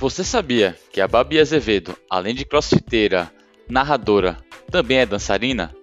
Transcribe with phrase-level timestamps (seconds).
[0.00, 3.30] Você sabia que a Babi Azevedo, além de crossfiteira,
[3.68, 4.38] narradora,
[4.70, 5.74] também é dançarina?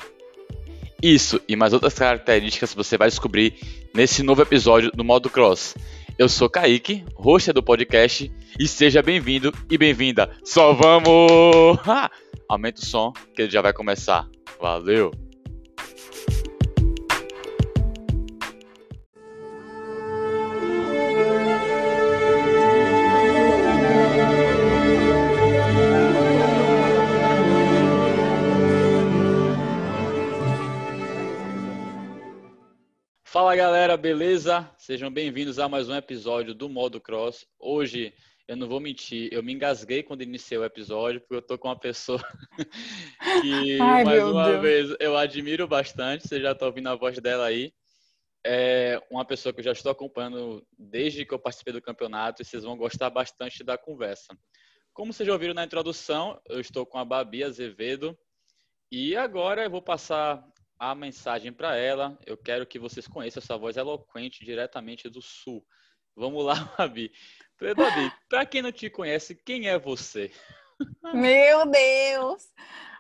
[1.00, 3.54] Isso e mais outras características você vai descobrir
[3.94, 5.76] nesse novo episódio do Modo Cross.
[6.18, 10.36] Eu sou Kaique, host do podcast, e seja bem-vindo e bem-vinda.
[10.44, 11.78] Só vamos!
[12.50, 14.28] Aumenta o som que ele já vai começar.
[14.60, 15.27] Valeu!
[33.98, 34.70] Beleza?
[34.78, 37.48] Sejam bem-vindos a mais um episódio do Modo Cross.
[37.60, 38.14] Hoje,
[38.48, 41.68] eu não vou mentir, eu me engasguei quando iniciei o episódio, porque eu tô com
[41.68, 42.22] uma pessoa
[43.42, 44.62] que, Ai, mais uma Deus.
[44.62, 46.28] vez, eu admiro bastante.
[46.28, 47.74] Você já tá ouvindo a voz dela aí.
[48.46, 52.46] É uma pessoa que eu já estou acompanhando desde que eu participei do campeonato e
[52.46, 54.38] vocês vão gostar bastante da conversa.
[54.94, 58.16] Como vocês já ouviram na introdução, eu estou com a Babi Azevedo.
[58.92, 60.48] E agora eu vou passar
[60.80, 62.18] a mensagem para ela.
[62.26, 65.66] Eu quero que vocês conheçam essa voz eloquente diretamente do Sul.
[66.16, 67.12] Vamos lá, Babi.
[67.60, 70.32] Babi, para quem não te conhece, quem é você?
[71.14, 72.48] Meu Deus!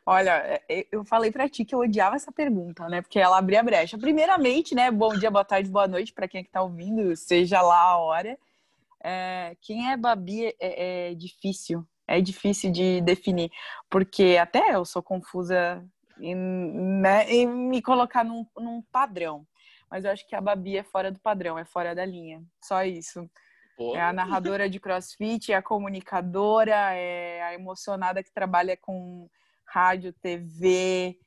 [0.05, 3.01] Olha, é, é, eu falei para ti que eu odiava essa pergunta, né?
[3.01, 3.97] Porque ela abria a brecha.
[3.97, 4.89] Primeiramente, né?
[4.89, 7.97] Bom dia, boa tarde, boa noite para quem é que tá ouvindo, seja lá a
[7.97, 8.37] hora.
[9.03, 13.51] É, quem é Babi é, é difícil, é difícil de definir,
[13.89, 15.85] porque até eu sou confusa
[16.19, 19.45] e, né, e me colocar num, num padrão.
[19.89, 22.43] Mas eu acho que a Babi é fora do padrão, é fora da linha.
[22.61, 23.29] Só isso.
[23.93, 29.29] É a narradora de crossfit, é a comunicadora, é a emocionada que trabalha com
[29.65, 31.17] rádio, TV.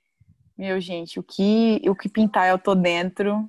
[0.59, 3.49] Meu, gente, o que, o que pintar eu tô dentro.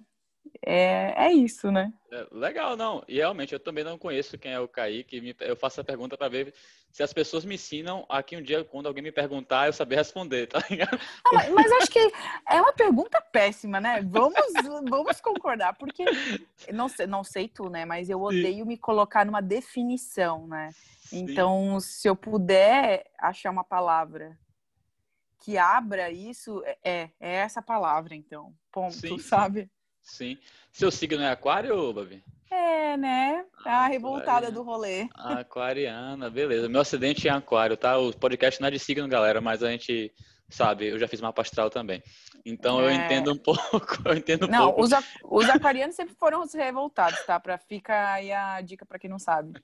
[0.65, 1.91] É, é isso, né?
[2.11, 3.03] É, legal, não.
[3.07, 5.35] E realmente eu também não conheço quem é o Kaique.
[5.39, 6.53] Eu faço a pergunta para ver
[6.91, 10.47] se as pessoas me ensinam aqui um dia, quando alguém me perguntar, eu saber responder,
[10.47, 10.99] tá ligado?
[11.25, 12.11] Ah, mas acho que
[12.49, 14.01] é uma pergunta péssima, né?
[14.03, 14.53] Vamos,
[14.89, 16.03] vamos concordar, porque
[16.71, 17.85] não sei, não sei tu, né?
[17.85, 18.65] Mas eu odeio Sim.
[18.65, 20.69] me colocar numa definição, né?
[20.73, 21.23] Sim.
[21.23, 24.37] Então, se eu puder achar uma palavra
[25.39, 28.53] que abra isso, é, é essa palavra, então.
[28.71, 29.17] Ponto, Sim.
[29.17, 29.63] sabe?
[29.63, 29.69] Sim.
[30.71, 32.23] Seu signo é aquário, Babi?
[32.49, 33.45] É, né?
[33.63, 35.07] Tá revoltada do rolê.
[35.13, 36.67] Aquariana, beleza.
[36.67, 37.97] Meu acidente é aquário, tá?
[37.97, 40.11] O podcast não é de signo, galera, mas a gente
[40.49, 42.03] sabe, eu já fiz mapa astral também.
[42.45, 42.85] Então é...
[42.85, 44.81] eu entendo um pouco, eu entendo um não, pouco.
[44.81, 44.91] Os,
[45.23, 47.39] os aquarianos sempre foram os revoltados, tá?
[47.39, 49.59] Para ficar aí a dica para quem não sabe.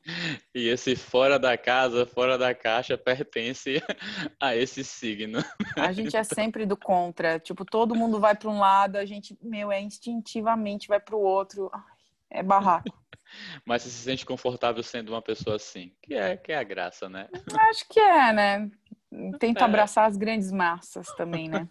[0.54, 3.82] E esse fora da casa, fora da caixa pertence
[4.40, 5.44] a esse signo.
[5.76, 9.38] A gente é sempre do contra, tipo, todo mundo vai para um lado, a gente,
[9.42, 11.72] meu, é instintivamente vai para o outro.
[12.30, 12.90] É barraco.
[13.66, 17.10] Mas você se sente confortável sendo uma pessoa assim, que é que é a graça,
[17.10, 17.28] né?
[17.70, 18.72] Acho que é, né?
[19.40, 19.64] Tenta é.
[19.64, 21.68] abraçar as grandes massas também, né?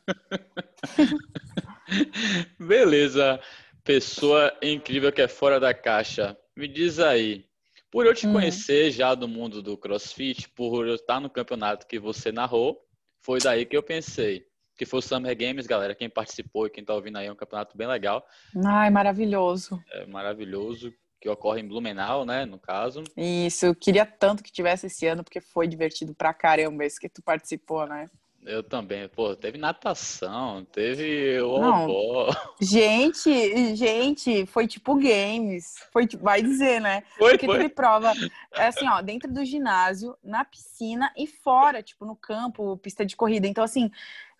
[2.59, 3.41] Beleza.
[3.84, 6.37] Pessoa incrível que é fora da caixa.
[6.56, 7.47] Me diz aí,
[7.91, 8.32] por eu te hum.
[8.32, 12.81] conhecer já do mundo do CrossFit, por eu estar no campeonato que você narrou,
[13.20, 15.94] foi daí que eu pensei que foi o Summer Games, galera.
[15.94, 18.25] Quem participou e quem tá ouvindo aí é um campeonato bem legal.
[18.65, 19.82] Ai, maravilhoso.
[19.91, 20.92] É maravilhoso.
[21.19, 22.44] Que ocorre em Blumenau, né?
[22.44, 23.03] No caso.
[23.16, 27.09] Isso, eu queria tanto que tivesse esse ano, porque foi divertido pra caramba esse que
[27.09, 28.06] tu participou, né?
[28.47, 29.09] Eu também.
[29.09, 32.29] Pô, teve natação, teve o
[32.61, 35.75] Gente, gente, foi tipo games.
[35.93, 37.03] Foi tipo, vai dizer, né?
[37.19, 37.59] Foi, Porque foi.
[37.59, 38.12] teve prova,
[38.55, 43.17] é assim, ó, dentro do ginásio, na piscina e fora, tipo, no campo, pista de
[43.17, 43.49] corrida.
[43.49, 43.91] Então, assim,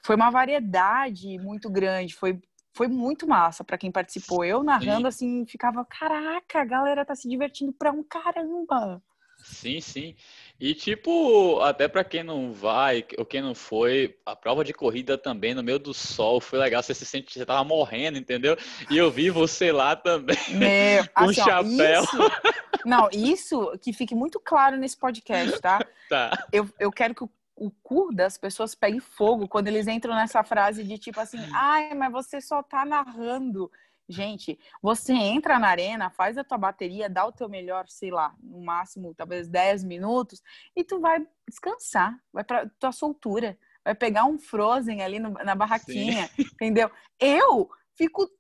[0.05, 2.41] foi uma variedade muito grande, foi,
[2.73, 4.44] foi muito massa para quem participou.
[4.44, 5.41] Eu narrando sim.
[5.41, 9.03] assim, ficava, caraca, a galera tá se divertindo pra um caramba.
[9.43, 10.15] Sim, sim.
[10.59, 15.19] E tipo, até para quem não vai ou quem não foi, a prova de corrida
[15.19, 16.83] também no meio do sol foi legal.
[16.83, 18.56] Você se sente, você tava morrendo, entendeu?
[18.91, 22.03] E eu vi você lá também Meu, com assim, chapéu.
[22.03, 25.85] Ó, isso, não, isso que fique muito claro nesse podcast, tá?
[26.08, 26.47] Tá.
[26.53, 30.44] Eu, eu quero que o o cu das pessoas pega fogo quando eles entram nessa
[30.44, 33.73] frase de tipo assim, ai, mas você só tá narrando.
[34.08, 38.35] Gente, você entra na arena, faz a tua bateria, dá o teu melhor, sei lá,
[38.41, 40.41] no máximo, talvez 10 minutos,
[40.76, 45.56] e tu vai descansar, vai pra tua soltura, vai pegar um Frozen ali no, na
[45.56, 46.44] barraquinha, Sim.
[46.55, 46.91] entendeu?
[47.19, 48.31] Eu fico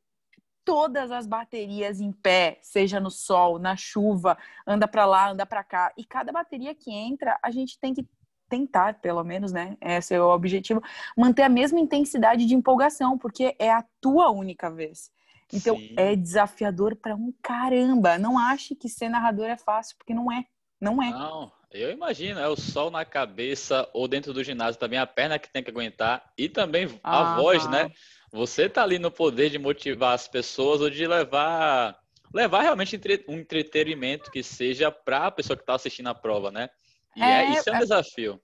[0.64, 5.64] todas as baterias em pé, seja no sol, na chuva, anda para lá, anda para
[5.64, 8.06] cá, e cada bateria que entra, a gente tem que
[8.48, 9.76] tentar, pelo menos, né?
[9.80, 10.80] Esse é o objetivo,
[11.16, 15.10] manter a mesma intensidade de empolgação, porque é a tua única vez.
[15.52, 15.94] Então Sim.
[15.96, 18.18] é desafiador para um caramba.
[18.18, 20.44] Não ache que ser narrador é fácil, porque não é.
[20.80, 21.10] Não é.
[21.10, 25.38] Não, eu imagino, é o sol na cabeça ou dentro do ginásio também, a perna
[25.38, 27.90] que tem que aguentar e também a ah, voz, né?
[28.32, 31.98] Você tá ali no poder de motivar as pessoas ou de levar
[32.32, 36.68] levar realmente um entretenimento que seja para a pessoa que está assistindo a prova, né?
[37.14, 38.40] E é, é isso é um é, desafio.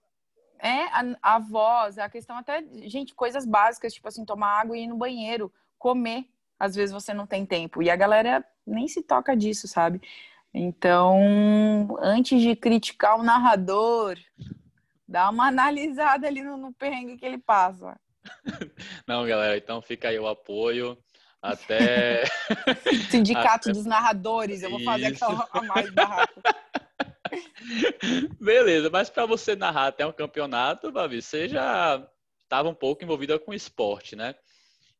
[0.57, 4.83] É, a, a voz, a questão até, gente, coisas básicas, tipo assim, tomar água e
[4.83, 6.25] ir no banheiro, comer.
[6.63, 7.83] Às vezes você não tem tempo.
[7.83, 10.01] E a galera nem se toca disso, sabe?
[10.53, 14.17] Então, antes de criticar o narrador,
[15.05, 17.99] dá uma analisada ali no, no perrengue que ele passa.
[19.05, 20.97] Não, galera, então fica aí o apoio.
[21.41, 22.23] Até.
[23.11, 23.73] Sindicato Até...
[23.73, 25.25] dos narradores, eu vou fazer Isso.
[25.25, 26.41] aquela a mais barraco.
[28.39, 32.01] Beleza, mas para você narrar até um campeonato, Babi, você já
[32.41, 34.33] estava um pouco envolvida com esporte, né?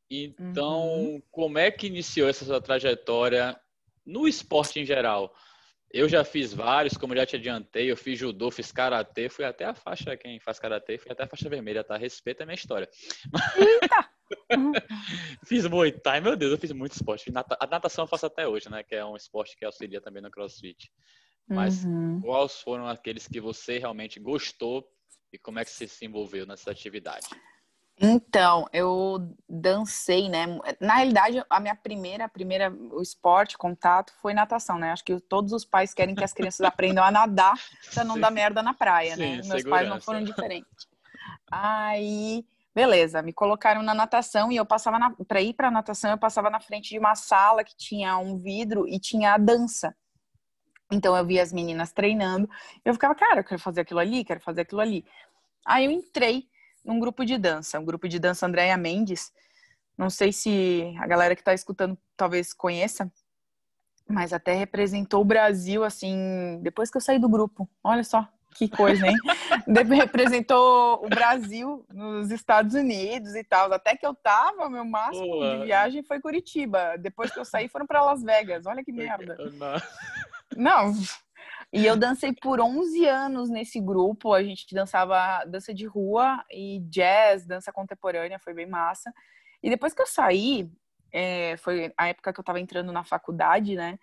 [0.09, 1.21] Então, uhum.
[1.31, 3.59] como é que iniciou essa sua trajetória
[4.05, 5.33] no esporte em geral?
[5.91, 9.65] Eu já fiz vários, como já te adiantei, eu fiz judô, fiz karatê, fui até
[9.65, 11.95] a faixa, quem faz karatê, fui até a faixa vermelha, tá?
[11.97, 12.89] Respeita a minha história.
[13.55, 14.09] Eita!
[15.45, 17.31] fiz Muay Thai, meu Deus, eu fiz muito esporte.
[17.59, 18.81] A natação eu faço até hoje, né?
[18.81, 20.91] Que é um esporte que auxilia também no CrossFit.
[21.47, 22.21] Mas uhum.
[22.21, 24.87] quais foram aqueles que você realmente gostou
[25.31, 27.27] e como é que você se envolveu nessa atividade?
[28.01, 30.47] Então, eu dancei, né?
[30.79, 34.91] Na realidade, a minha primeira, primeira, o esporte, contato, foi natação, né?
[34.91, 37.53] Acho que todos os pais querem que as crianças aprendam a nadar
[37.93, 38.21] para não Sim.
[38.21, 39.25] dar merda na praia, né?
[39.25, 39.35] Sim, né?
[39.35, 39.69] Meus segurança.
[39.69, 40.87] pais não foram diferentes.
[41.51, 42.43] Aí,
[42.73, 46.49] beleza, me colocaram na natação e eu passava na, para ir para natação, eu passava
[46.49, 49.95] na frente de uma sala que tinha um vidro e tinha a dança.
[50.91, 52.49] Então eu via as meninas treinando,
[52.83, 55.05] eu ficava, cara, eu quero fazer aquilo ali, quero fazer aquilo ali.
[55.65, 56.47] Aí eu entrei
[56.83, 59.31] num grupo de dança, um grupo de dança Andréia Mendes.
[59.97, 63.11] Não sei se a galera que está escutando talvez conheça,
[64.07, 67.69] mas até representou o Brasil, assim, depois que eu saí do grupo.
[67.83, 69.15] Olha só que coisa, hein?
[69.97, 73.71] representou o Brasil nos Estados Unidos e tal.
[73.73, 75.57] Até que eu tava, meu máximo Boa.
[75.57, 76.95] de viagem foi Curitiba.
[76.99, 78.65] Depois que eu saí, foram para Las Vegas.
[78.65, 79.35] Olha que merda.
[80.55, 80.93] Não,
[81.73, 84.31] e eu dancei por 11 anos nesse grupo.
[84.31, 89.11] A gente dançava dança de rua e jazz, dança contemporânea, foi bem massa.
[89.61, 90.69] E depois que eu saí,
[91.11, 93.97] é, foi a época que eu estava entrando na faculdade, né?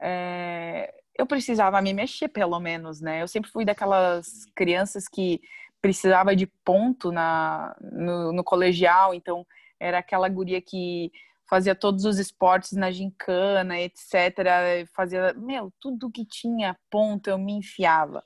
[0.00, 3.22] É, eu precisava me mexer, pelo menos, né?
[3.22, 5.40] Eu sempre fui daquelas crianças que
[5.80, 9.46] precisava de ponto na, no, no colegial, então
[9.78, 11.12] era aquela guria que
[11.46, 14.86] fazia todos os esportes na gincana, etc.
[14.94, 18.24] Fazia, meu, tudo que tinha ponto eu me enfiava.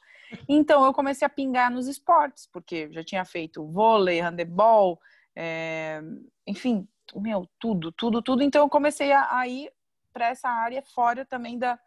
[0.48, 5.00] Então eu comecei a pingar nos esportes, porque já tinha feito vôlei, handebol,
[5.34, 6.00] é,
[6.46, 8.42] enfim, meu, tudo, tudo, tudo.
[8.42, 9.72] Então eu comecei a, a ir
[10.12, 11.78] para essa área fora também da,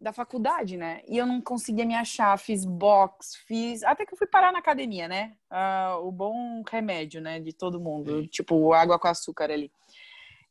[0.00, 1.02] da faculdade, né?
[1.06, 3.82] E eu não conseguia me achar, fiz box, fiz.
[3.82, 5.36] Até que eu fui parar na academia, né?
[5.50, 7.38] Uh, o bom remédio, né?
[7.38, 8.26] De todo mundo, Sim.
[8.28, 9.70] tipo água com açúcar ali.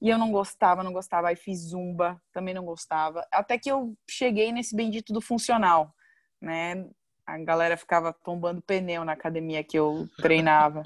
[0.01, 1.29] E eu não gostava, não gostava.
[1.29, 3.25] Aí fiz zumba, também não gostava.
[3.31, 5.93] Até que eu cheguei nesse bendito do funcional,
[6.41, 6.85] né?
[7.25, 10.83] A galera ficava tombando pneu na academia que eu treinava.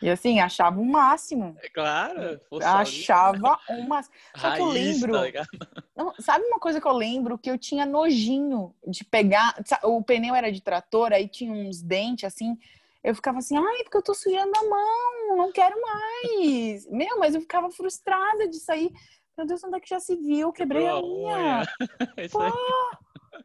[0.00, 1.56] E assim, achava o máximo.
[1.62, 2.40] É claro.
[2.62, 4.14] Achava o máximo.
[4.36, 5.12] Só que eu lembro.
[5.12, 7.36] Tá sabe uma coisa que eu lembro?
[7.36, 9.54] Que eu tinha nojinho de pegar.
[9.82, 12.56] O pneu era de trator, aí tinha uns dentes assim
[13.02, 16.86] eu ficava assim, ai, porque eu tô sujando a mão, não quero mais.
[16.86, 18.92] Meu, mas eu ficava frustrada de sair.
[19.36, 20.52] Meu Deus, onde é que já se viu?
[20.52, 21.62] Quebrei a unha.
[22.32, 22.40] Pô,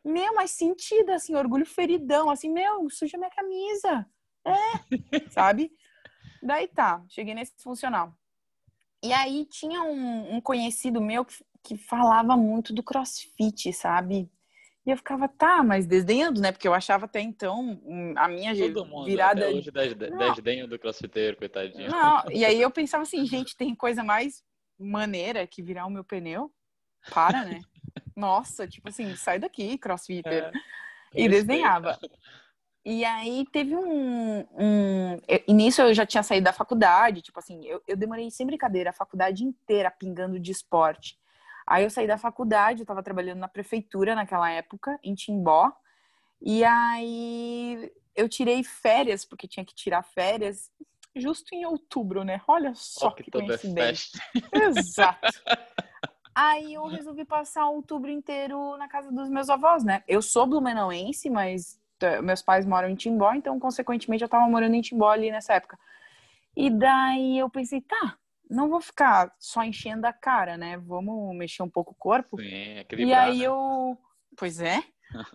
[0.03, 4.05] meu, mas sentida, assim, orgulho feridão, assim, meu, suja minha camisa.
[4.45, 5.71] É, sabe?
[6.41, 8.13] Daí tá, cheguei nesse funcional.
[9.03, 14.29] E aí tinha um, um conhecido meu que, que falava muito do crossfit, sabe?
[14.85, 16.51] E eu ficava, tá, mas desdenhando, né?
[16.51, 19.45] Porque eu achava até então hum, a minha Todo mundo, virada.
[19.45, 21.89] Até hoje desdenho do crossfiteiro, coitadinho.
[21.89, 24.43] Não, e aí eu pensava assim, gente, tem coisa mais
[24.77, 26.51] maneira que virar o meu pneu?
[27.09, 27.61] Para, né?
[28.15, 30.43] Nossa, tipo assim, sai daqui, crossfitter.
[30.43, 30.51] É,
[31.15, 31.97] e desenhava.
[32.85, 35.21] E aí teve um, um.
[35.47, 38.93] Início eu já tinha saído da faculdade, tipo assim, eu, eu demorei sem brincadeira a
[38.93, 41.17] faculdade inteira pingando de esporte.
[41.65, 45.71] Aí eu saí da faculdade, eu estava trabalhando na prefeitura naquela época, em Timbó.
[46.41, 50.71] E aí eu tirei férias, porque tinha que tirar férias,
[51.15, 52.41] justo em outubro, né?
[52.47, 54.19] Olha só oh, que, que coincidência.
[54.51, 55.41] Exato.
[56.35, 60.03] Aí eu resolvi passar outubro inteiro na casa dos meus avós, né?
[60.07, 61.79] Eu sou blumenauense, mas
[62.23, 65.77] meus pais moram em Timbó, então, consequentemente, eu tava morando em Timbó ali nessa época.
[66.55, 68.17] E daí eu pensei, tá,
[68.53, 70.77] não vou ficar só enchendo a cara, né?
[70.77, 72.39] Vamos mexer um pouco o corpo.
[72.39, 73.45] Sim, E aí né?
[73.45, 73.97] eu.
[74.37, 74.83] Pois é.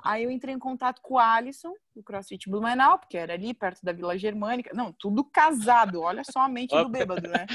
[0.03, 3.81] Aí eu entrei em contato com o Alisson, do CrossFit Blumenau, porque era ali perto
[3.85, 4.73] da Vila Germânica.
[4.75, 6.01] Não, tudo casado.
[6.01, 7.47] Olha só a mente do bêbado, né?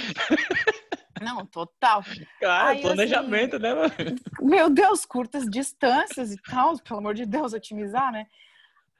[1.22, 2.03] Não, total.
[2.39, 3.74] Claro, Aí, planejamento, assim, né?
[3.74, 3.93] Mano?
[4.41, 8.25] Meu Deus, curtas distâncias e tal, pelo amor de Deus, otimizar, né?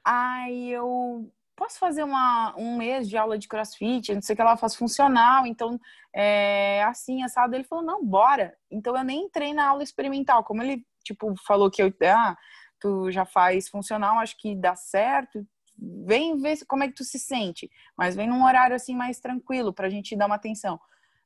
[0.04, 4.42] Aí eu posso fazer uma, um mês de aula de crossfit, não sei o que
[4.42, 5.78] ela faz funcional, então
[6.12, 7.54] é assim, assado.
[7.54, 8.56] Ele falou, não, bora.
[8.70, 12.36] Então eu nem entrei na aula experimental, como ele, tipo, falou que eu, ah,
[12.80, 15.46] tu já faz funcional, acho que dá certo,
[15.78, 19.72] vem ver como é que tu se sente, mas vem num horário assim mais tranquilo
[19.72, 20.78] pra gente dar uma atenção.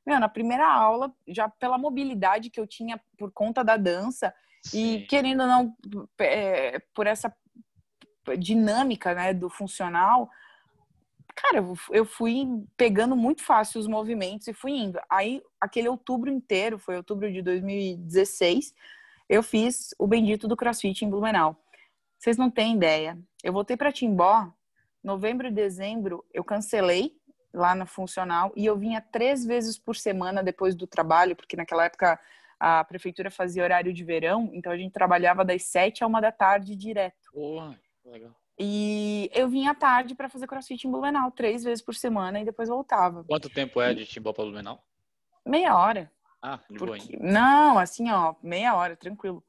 [0.05, 4.33] Meu, na primeira aula, já pela mobilidade que eu tinha por conta da dança
[4.63, 4.95] Sim.
[4.95, 5.75] e querendo ou não,
[6.19, 7.35] é, por essa
[8.37, 10.29] dinâmica né, do funcional,
[11.35, 12.45] cara, eu fui
[12.75, 14.99] pegando muito fácil os movimentos e fui indo.
[15.09, 18.73] Aí, aquele outubro inteiro, foi outubro de 2016,
[19.27, 21.55] eu fiz o bendito do CrossFit em Blumenau.
[22.17, 23.17] Vocês não têm ideia.
[23.43, 24.51] Eu voltei para Timbó,
[25.03, 27.13] novembro e dezembro, eu cancelei
[27.53, 31.85] lá no funcional e eu vinha três vezes por semana depois do trabalho, porque naquela
[31.85, 32.19] época
[32.59, 36.31] a prefeitura fazia horário de verão, então a gente trabalhava das sete a uma da
[36.31, 37.31] tarde direto.
[38.09, 38.35] Legal.
[38.57, 42.45] E eu vinha à tarde para fazer crossfit em Blumenau, três vezes por semana, e
[42.45, 43.23] depois voltava.
[43.23, 44.83] Quanto tempo é de Timbó para Blumenau?
[45.45, 46.11] Meia hora.
[46.41, 47.17] Ah, de Porque...
[47.17, 47.31] boa.
[47.31, 49.43] Não, assim, ó, meia hora, tranquilo.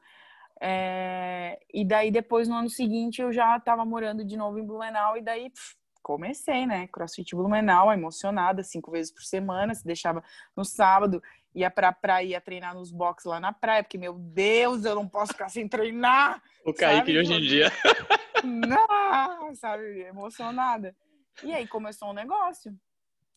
[0.60, 1.58] É...
[1.72, 5.22] E daí, depois, no ano seguinte, eu já estava morando de novo em Blumenau, e
[5.22, 6.86] daí pff, comecei, né?
[6.88, 10.22] Crossfit Blumenau, emocionada, cinco vezes por semana, se deixava
[10.56, 11.22] no sábado,
[11.54, 15.08] ia pra praia, ia treinar nos boxes lá na praia, porque, meu Deus, eu não
[15.08, 16.42] posso ficar sem treinar.
[16.64, 17.72] O Kaique hoje em dia.
[18.42, 20.96] Não, sabe, emocionada.
[21.42, 22.74] E aí começou um negócio.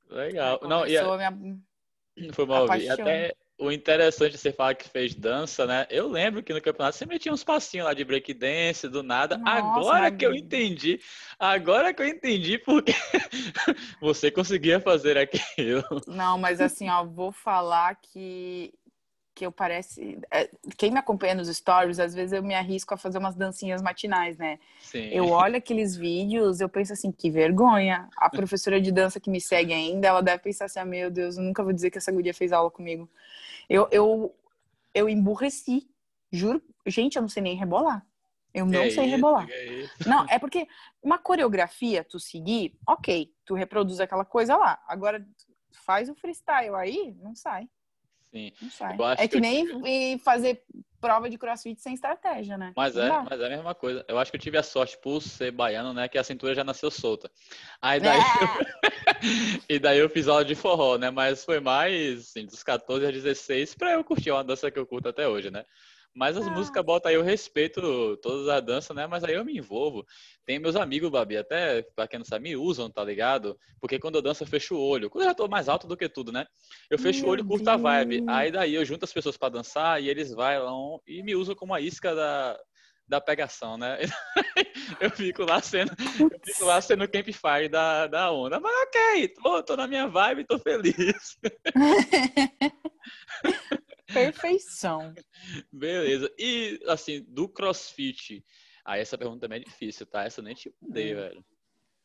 [0.09, 0.61] Legal.
[0.63, 1.31] Não, e a...
[1.31, 1.59] minha...
[2.31, 2.89] Foi mal ouvir.
[2.89, 5.85] Até o interessante você falar que fez dança, né?
[5.89, 9.37] Eu lembro que no campeonato você metia uns passinhos lá de breakdance, do nada.
[9.37, 10.99] Nossa, agora que eu entendi,
[11.39, 12.93] agora que eu entendi porque
[14.01, 15.83] você conseguia fazer aquilo.
[16.07, 18.73] Não, mas assim, ó, vou falar que
[19.35, 20.19] que eu parece.
[20.31, 23.81] É, quem me acompanha nos stories, às vezes eu me arrisco a fazer umas dancinhas
[23.81, 24.59] matinais, né?
[24.79, 25.09] Sim.
[25.11, 28.07] Eu olho aqueles vídeos, eu penso assim, que vergonha.
[28.15, 31.37] A professora de dança que me segue ainda, ela deve pensar assim, ah, meu Deus,
[31.37, 33.09] eu nunca vou dizer que essa guria fez aula comigo.
[33.69, 34.35] Eu, eu,
[34.93, 35.89] eu emburreci,
[36.31, 36.61] juro.
[36.85, 38.05] Gente, eu não sei nem rebolar.
[38.53, 39.49] Eu não é sei isso, rebolar.
[39.49, 40.67] É não, é porque
[41.01, 44.79] uma coreografia, tu seguir, ok, tu reproduz aquela coisa lá.
[44.87, 45.25] Agora,
[45.85, 47.67] faz o freestyle aí, não sai.
[48.33, 48.51] Sim.
[49.15, 50.17] É que, que nem tive...
[50.17, 50.63] fazer
[50.99, 52.73] prova de crossfit sem estratégia, né?
[52.75, 54.03] Mas é, mas é a mesma coisa.
[54.07, 56.07] Eu acho que eu tive a sorte por ser baiano, né?
[56.07, 57.29] Que a cintura já nasceu solta.
[57.79, 58.17] Aí daí.
[58.17, 58.21] É.
[58.21, 59.63] Eu...
[59.69, 61.11] e daí eu fiz aula de forró, né?
[61.11, 64.87] Mas foi mais assim, dos 14 a 16 para eu curtir uma dança que eu
[64.87, 65.63] curto até hoje, né?
[66.15, 66.51] Mas as ah.
[66.51, 69.07] músicas botam aí, eu respeito todas as danças, né?
[69.07, 70.05] Mas aí eu me envolvo.
[70.45, 73.57] Tem meus amigos, Babi, até pra quem não sabe, me usam, tá ligado?
[73.79, 75.09] Porque quando eu danço, eu fecho o olho.
[75.09, 76.45] Quando eu já tô mais alto do que tudo, né?
[76.89, 78.23] Eu fecho Meu o olho e curto a vibe.
[78.27, 81.73] Aí daí eu junto as pessoas para dançar e eles vão e me usam como
[81.73, 82.59] a isca da,
[83.07, 83.97] da pegação, né?
[85.01, 88.59] eu fico lá sendo, eu fico lá sendo campfire da, da onda.
[88.59, 91.37] Mas ok, tô, tô na minha vibe, tô feliz.
[94.13, 95.13] Perfeição.
[95.71, 96.31] Beleza.
[96.37, 98.43] E, assim, do crossfit,
[98.85, 100.23] aí essa pergunta também é difícil, tá?
[100.23, 101.17] Essa eu nem te mandei, hum.
[101.17, 101.45] velho.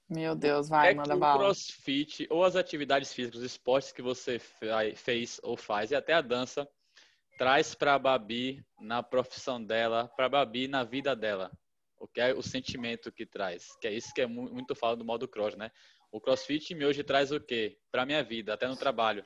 [0.08, 1.34] Meu Deus, vai, é manda bala.
[1.34, 4.38] o crossfit ou as atividades físicas, os esportes que você
[4.96, 6.66] fez ou faz, e até a dança,
[7.36, 11.52] traz para a Babi na profissão dela, para a Babi na vida dela.
[12.00, 13.76] O que é o sentimento que traz?
[13.80, 15.70] Que é isso que é muito falo do modo cross, né?
[16.10, 17.76] O crossfit me hoje traz o quê?
[17.92, 19.24] Para minha vida, até no trabalho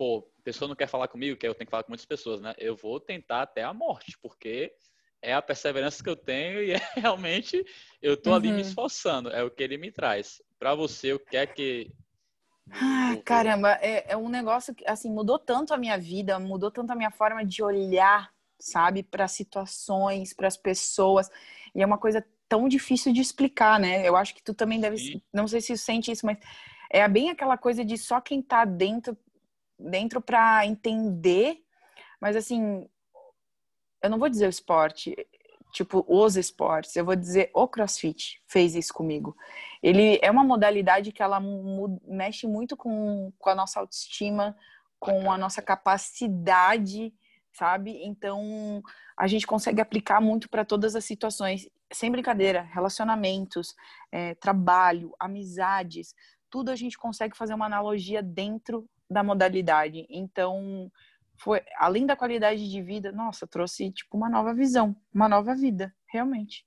[0.00, 2.40] pô, a pessoa não quer falar comigo, que eu tenho que falar com muitas pessoas,
[2.40, 2.54] né?
[2.56, 4.72] Eu vou tentar até a morte, porque
[5.20, 7.62] é a perseverança que eu tenho e é realmente
[8.00, 8.36] eu tô uhum.
[8.36, 8.60] ali me uhum.
[8.60, 10.40] esforçando, é o que ele me traz.
[10.58, 11.92] Para você, o que é que
[12.70, 16.92] Ai, caramba, é, é, um negócio que assim mudou tanto a minha vida, mudou tanto
[16.92, 21.28] a minha forma de olhar, sabe, para situações, para as pessoas.
[21.74, 24.08] E é uma coisa tão difícil de explicar, né?
[24.08, 25.20] Eu acho que tu também deve, Sim.
[25.30, 26.38] não sei se sente isso, mas
[26.90, 29.14] é bem aquela coisa de só quem tá dentro
[29.80, 31.58] dentro para entender,
[32.20, 32.88] mas assim,
[34.02, 35.14] eu não vou dizer o esporte,
[35.72, 39.36] tipo os esportes, eu vou dizer o CrossFit fez isso comigo.
[39.82, 41.40] Ele é uma modalidade que ela
[42.06, 44.56] mexe muito com, com a nossa autoestima,
[44.98, 47.12] com a nossa capacidade,
[47.52, 48.02] sabe?
[48.04, 48.82] Então,
[49.18, 53.74] a gente consegue aplicar muito para todas as situações, sem brincadeira, relacionamentos,
[54.12, 56.14] é, trabalho, amizades,
[56.50, 60.06] tudo a gente consegue fazer uma analogia dentro da modalidade.
[60.08, 60.90] Então,
[61.36, 65.92] foi além da qualidade de vida, nossa, trouxe tipo uma nova visão, uma nova vida,
[66.12, 66.64] realmente.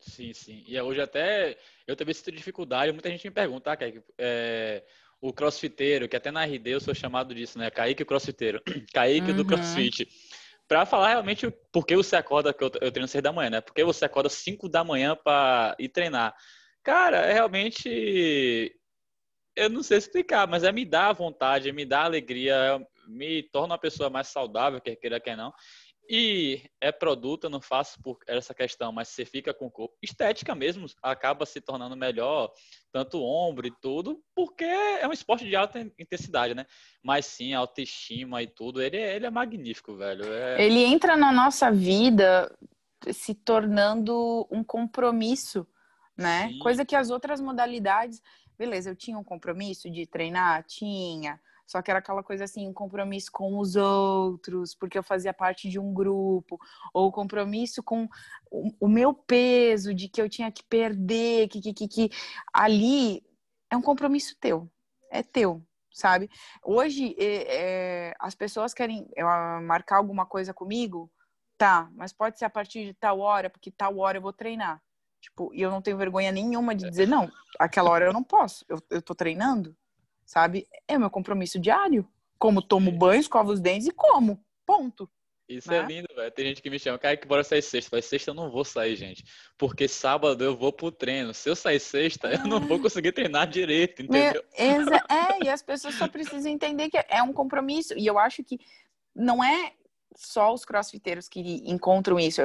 [0.00, 0.64] Sim, sim.
[0.66, 2.92] E hoje até eu também sinto dificuldade.
[2.92, 4.84] Muita gente me pergunta, Kaique, é,
[5.20, 7.70] o crossfiteiro, que até na RD eu sou chamado disso, né?
[7.70, 8.62] Kaique o crossfiteiro.
[8.92, 9.36] Kaique uhum.
[9.36, 10.08] do crossfit.
[10.68, 13.60] Pra falar realmente por que você acorda, que eu, eu treino seis da manhã, né?
[13.60, 16.34] Por que você acorda cinco da manhã para ir treinar?
[16.82, 18.77] Cara, é realmente.
[19.58, 23.78] Eu não sei explicar, mas é me dar vontade, me dá alegria, me torna uma
[23.78, 25.52] pessoa mais saudável, quer queira, quer não.
[26.10, 29.94] E é produto, eu não faço por essa questão, mas você fica com o corpo.
[30.02, 32.50] Estética mesmo acaba se tornando melhor,
[32.90, 36.64] tanto o ombro e tudo, porque é um esporte de alta intensidade, né?
[37.02, 40.24] Mas sim, a autoestima e tudo, ele, ele é magnífico, velho.
[40.32, 40.64] É...
[40.64, 42.50] Ele entra na nossa vida
[43.12, 45.66] se tornando um compromisso,
[46.16, 46.48] né?
[46.48, 46.58] Sim.
[46.58, 48.22] Coisa que as outras modalidades.
[48.58, 50.64] Beleza, eu tinha um compromisso de treinar?
[50.64, 55.34] Tinha só que era aquela coisa assim, um compromisso com os outros, porque eu fazia
[55.34, 56.58] parte de um grupo,
[56.94, 58.08] ou compromisso com
[58.50, 62.10] o, o meu peso, de que eu tinha que perder, que, que, que, que
[62.54, 63.22] ali
[63.70, 64.66] é um compromisso teu,
[65.10, 65.62] é teu,
[65.92, 66.30] sabe?
[66.64, 69.22] Hoje é, é, as pessoas querem é,
[69.60, 71.12] marcar alguma coisa comigo,
[71.58, 74.82] tá, mas pode ser a partir de tal hora, porque tal hora eu vou treinar.
[75.20, 78.64] Tipo, e eu não tenho vergonha nenhuma de dizer, não, aquela hora eu não posso,
[78.68, 79.76] eu, eu tô treinando,
[80.24, 80.68] sabe?
[80.86, 82.08] É o meu compromisso diário.
[82.38, 84.40] Como tomo banho, escovo os dentes e como.
[84.64, 85.10] Ponto.
[85.48, 85.84] Isso é né?
[85.84, 86.30] é lindo, velho.
[86.30, 87.96] Tem gente que me chama, cara, que bora sair sexta.
[87.96, 89.24] Mas sexta eu não vou sair, gente.
[89.56, 91.32] Porque sábado eu vou pro treino.
[91.32, 94.44] Se eu sair sexta, eu não vou conseguir treinar direito, entendeu?
[94.56, 97.94] é, e as pessoas só precisam entender que é um compromisso.
[97.96, 98.60] E eu acho que
[99.16, 99.72] não é
[100.18, 102.40] só os crossfiteiros que encontram isso.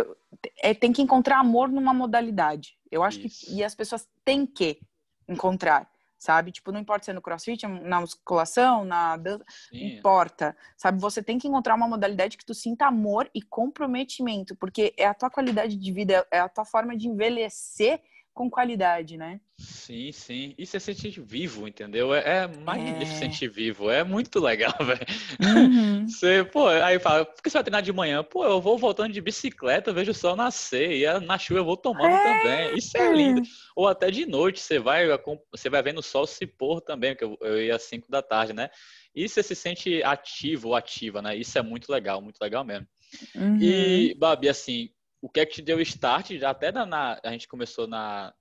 [0.62, 2.78] É, tem que encontrar amor numa modalidade.
[2.92, 3.48] Eu acho isso.
[3.48, 3.56] que.
[3.56, 4.80] E as pessoas têm que
[5.28, 5.90] encontrar
[6.20, 6.54] sabe?
[6.54, 11.02] Tipo, não importa se é no crossfit, na musculação, na dança, não importa, sabe?
[11.02, 15.14] Você tem que encontrar uma modalidade que tu sinta amor e comprometimento, porque é a
[15.14, 18.02] tua qualidade de vida, é a tua forma de envelhecer
[18.34, 19.42] com qualidade, né?
[19.64, 20.54] Sim, sim.
[20.58, 22.14] E você sente vivo, entendeu?
[22.14, 23.20] É, é magnífico é...
[23.20, 23.90] sentir vivo.
[23.90, 25.06] É muito legal, velho.
[25.42, 26.08] Uhum.
[26.08, 28.24] Você, pô, aí fala, por que você vai treinar de manhã?
[28.24, 31.78] Pô, eu vou voltando de bicicleta, vejo o sol nascer, e na chuva eu vou
[31.78, 32.24] tomando é...
[32.24, 32.78] também.
[32.78, 33.42] Isso é lindo.
[33.76, 35.06] Ou até de noite, você vai,
[35.50, 38.22] você vai vendo o sol se pôr também, porque eu, eu ia às 5 da
[38.22, 38.70] tarde, né?
[39.16, 41.36] E você se sente ativo ou ativa, né?
[41.36, 42.88] Isso é muito legal, muito legal mesmo.
[43.36, 43.60] Uhum.
[43.62, 44.90] E, Babi, assim,
[45.22, 46.32] o que é que te deu start?
[46.32, 48.34] Já até na, na, a gente começou na,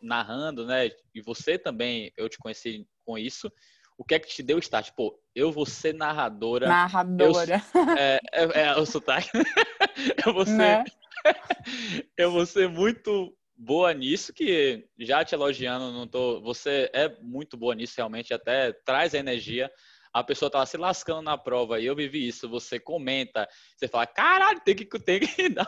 [0.00, 0.90] narrando, né?
[1.14, 3.50] E você também, eu te conheci com isso.
[3.96, 4.90] O que é que te deu start?
[4.96, 6.66] Pô, eu vou ser narradora.
[6.66, 7.62] Narradora.
[7.74, 9.30] Eu, é, é, é, o sotaque.
[10.26, 10.56] eu vou ser.
[10.56, 10.84] Né?
[12.16, 16.40] eu vou ser muito boa nisso, que já te elogiando, não tô.
[16.40, 19.70] Você é muito boa nisso, realmente, até traz a energia
[20.12, 24.06] a pessoa tá se lascando na prova e eu vivi isso, você comenta, você fala,
[24.06, 25.66] caralho, tem que, tem que, dar,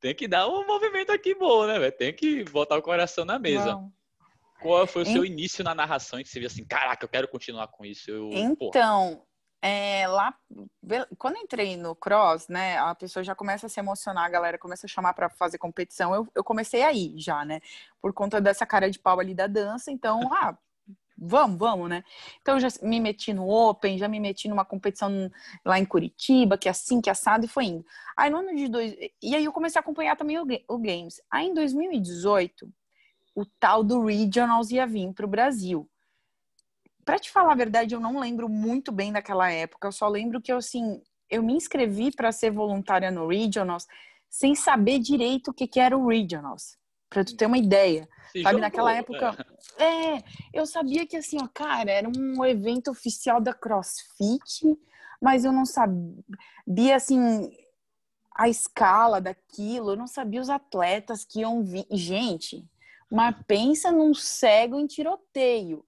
[0.00, 1.96] tem que dar um movimento aqui bom, né, velho?
[1.96, 3.72] Tem que botar o coração na mesa.
[3.72, 3.92] Não.
[4.60, 7.68] Qual foi o seu início na narração que você viu assim, caraca, eu quero continuar
[7.68, 8.10] com isso?
[8.10, 9.22] Eu, então,
[9.62, 10.34] é, lá,
[11.18, 14.86] quando entrei no cross, né, a pessoa já começa a se emocionar, a galera começa
[14.86, 16.14] a chamar para fazer competição.
[16.14, 17.60] Eu, eu comecei aí já, né,
[18.00, 19.90] por conta dessa cara de pau ali da dança.
[19.90, 20.56] Então, ah,
[21.16, 22.04] vamos, vamos, né?
[22.40, 25.30] Então já me meti no Open, já me meti numa competição
[25.64, 27.84] lá em Curitiba, que é assim, que é assado, e foi indo.
[28.16, 28.94] Aí no ano de dois.
[29.22, 31.20] E aí eu comecei a acompanhar também o, o Games.
[31.30, 32.68] Aí em 2018,
[33.34, 35.88] o tal do Regionals ia vir para o Brasil.
[37.04, 39.86] Para te falar a verdade, eu não lembro muito bem daquela época.
[39.86, 41.00] Eu só lembro que eu, assim,
[41.30, 43.86] eu me inscrevi para ser voluntária no Regionals
[44.28, 46.76] sem saber direito o que, que era o Regionals.
[47.08, 48.08] Para tu ter uma ideia.
[48.32, 49.46] Se sabe, jogou, naquela época.
[49.78, 49.84] É.
[50.16, 54.76] é, eu sabia que assim, ó, cara, era um evento oficial da CrossFit,
[55.20, 57.50] mas eu não sabia assim
[58.34, 61.86] a escala daquilo, eu não sabia os atletas que iam vir.
[61.90, 62.62] Gente,
[63.10, 65.84] mas pensa num cego em tiroteio.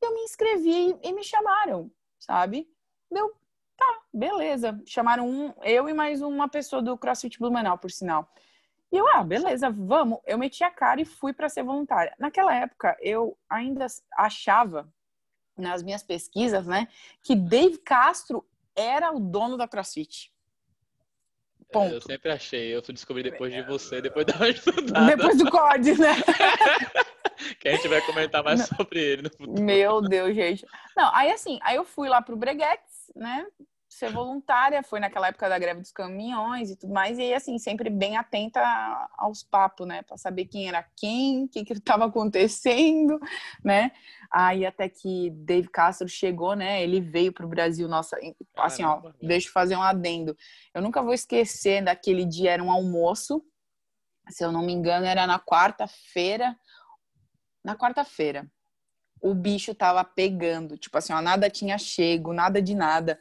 [0.00, 2.68] Eu me inscrevi e me chamaram, sabe?
[3.10, 3.32] Deu,
[3.76, 4.80] tá, beleza.
[4.86, 8.30] Chamaram um, eu e mais uma pessoa do CrossFit Blumenau, por sinal.
[8.90, 10.18] E eu, ah, beleza, vamos.
[10.26, 12.14] Eu meti a cara e fui para ser voluntária.
[12.18, 14.88] Naquela época, eu ainda achava,
[15.56, 16.88] nas minhas pesquisas, né,
[17.22, 20.32] que Dave Castro era o dono da CrossFit.
[21.70, 21.94] Ponto.
[21.94, 25.16] Eu sempre achei, eu descobri depois de você, depois da uma estudada.
[25.16, 26.14] Depois do COD, né?
[27.60, 28.66] que a gente vai comentar mais Não.
[28.78, 29.62] sobre ele no futuro.
[29.62, 30.66] Meu Deus, gente.
[30.96, 33.46] Não, aí assim, aí eu fui lá pro Breguetes, né?
[33.88, 37.88] Ser voluntária, foi naquela época da greve dos caminhões e tudo mais, e assim, sempre
[37.88, 38.60] bem atenta
[39.16, 43.18] aos papos, né, para saber quem era quem, o que que estava acontecendo,
[43.64, 43.90] né,
[44.30, 48.18] aí até que Dave Castro chegou, né, ele veio para o Brasil, nossa,
[48.58, 50.36] assim, ó, deixa eu fazer um adendo,
[50.74, 53.42] eu nunca vou esquecer daquele dia, era um almoço,
[54.30, 56.56] se eu não me engano, era na quarta-feira.
[57.64, 58.50] Na quarta-feira,
[59.20, 60.76] o bicho tava pegando.
[60.76, 63.18] Tipo assim, ó, nada tinha chego, nada de nada.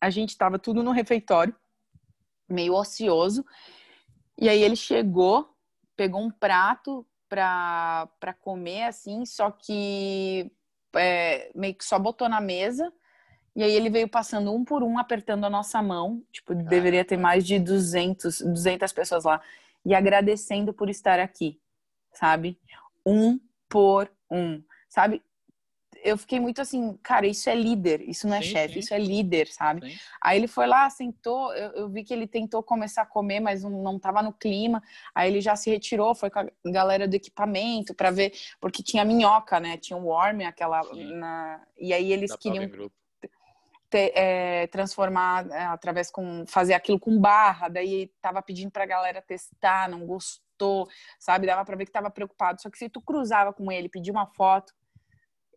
[0.00, 1.54] A gente tava tudo no refeitório,
[2.48, 3.44] meio ocioso.
[4.38, 5.48] E aí ele chegou,
[5.96, 10.50] pegou um prato pra, pra comer, assim, só que
[10.94, 12.92] é, meio que só botou na mesa.
[13.54, 16.22] E aí ele veio passando um por um, apertando a nossa mão.
[16.30, 19.40] Tipo, deveria ter mais de 200, 200 pessoas lá.
[19.84, 21.58] E agradecendo por estar aqui,
[22.12, 22.60] sabe?
[23.04, 25.22] Um por um, sabe?
[26.06, 29.48] Eu fiquei muito assim, cara, isso é líder, isso não é chefe, isso é líder,
[29.48, 29.90] sabe?
[29.90, 29.98] Sim.
[30.22, 33.62] Aí ele foi lá, sentou, eu, eu, vi que ele tentou começar a comer, mas
[33.64, 34.82] não, não tava no clima.
[35.14, 39.04] Aí ele já se retirou, foi com a galera do equipamento para ver, porque tinha
[39.04, 39.76] minhoca, né?
[39.76, 40.82] Tinha um worm, aquela.
[40.94, 41.60] Na...
[41.76, 42.90] E aí eles da queriam
[43.90, 49.22] ter, é, transformar é, através com fazer aquilo com barra, daí tava pedindo pra galera
[49.22, 50.88] testar, não gostou,
[51.18, 51.46] sabe?
[51.46, 52.60] Dava para ver que tava preocupado.
[52.60, 54.72] Só que se tu cruzava com ele, pedia uma foto,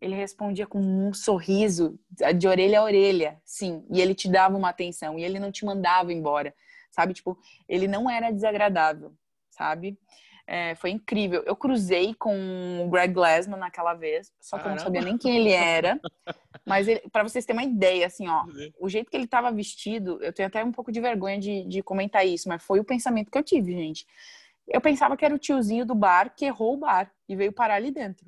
[0.00, 1.98] ele respondia com um sorriso
[2.36, 5.64] de orelha a orelha, sim, e ele te dava uma atenção e ele não te
[5.64, 6.54] mandava embora,
[6.90, 7.12] sabe?
[7.12, 9.12] Tipo, ele não era desagradável,
[9.50, 9.98] sabe?
[10.46, 11.44] É, foi incrível.
[11.46, 14.80] Eu cruzei com o Greg Glassman naquela vez, só que Caramba.
[14.80, 16.00] eu não sabia nem quem ele era.
[16.66, 18.44] Mas para vocês terem uma ideia, assim, ó,
[18.80, 21.82] o jeito que ele estava vestido, eu tenho até um pouco de vergonha de, de
[21.82, 24.06] comentar isso, mas foi o pensamento que eu tive, gente.
[24.68, 27.74] Eu pensava que era o tiozinho do bar que errou o bar e veio parar
[27.74, 28.26] ali dentro,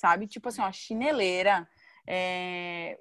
[0.00, 0.26] sabe?
[0.26, 1.68] Tipo assim, ó, chineleira,
[2.06, 2.98] é...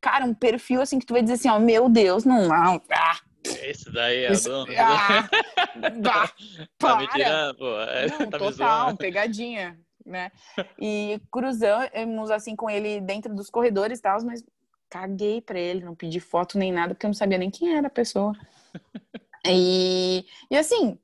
[0.00, 3.20] cara, um perfil assim que tu vai dizer assim, ó, meu Deus, não, não, ah,
[3.62, 4.72] esse daí é o dono.
[4.76, 5.28] Ah,
[6.02, 6.32] bah,
[6.78, 7.80] tá me tirando, pô.
[7.80, 10.30] É, Não, tá total, pegadinha, né?
[10.78, 14.44] E cruzamos assim com ele dentro dos corredores e tal, mas
[14.90, 17.86] caguei pra ele, não pedi foto nem nada, porque eu não sabia nem quem era
[17.86, 18.34] a pessoa.
[19.46, 20.98] E, e assim,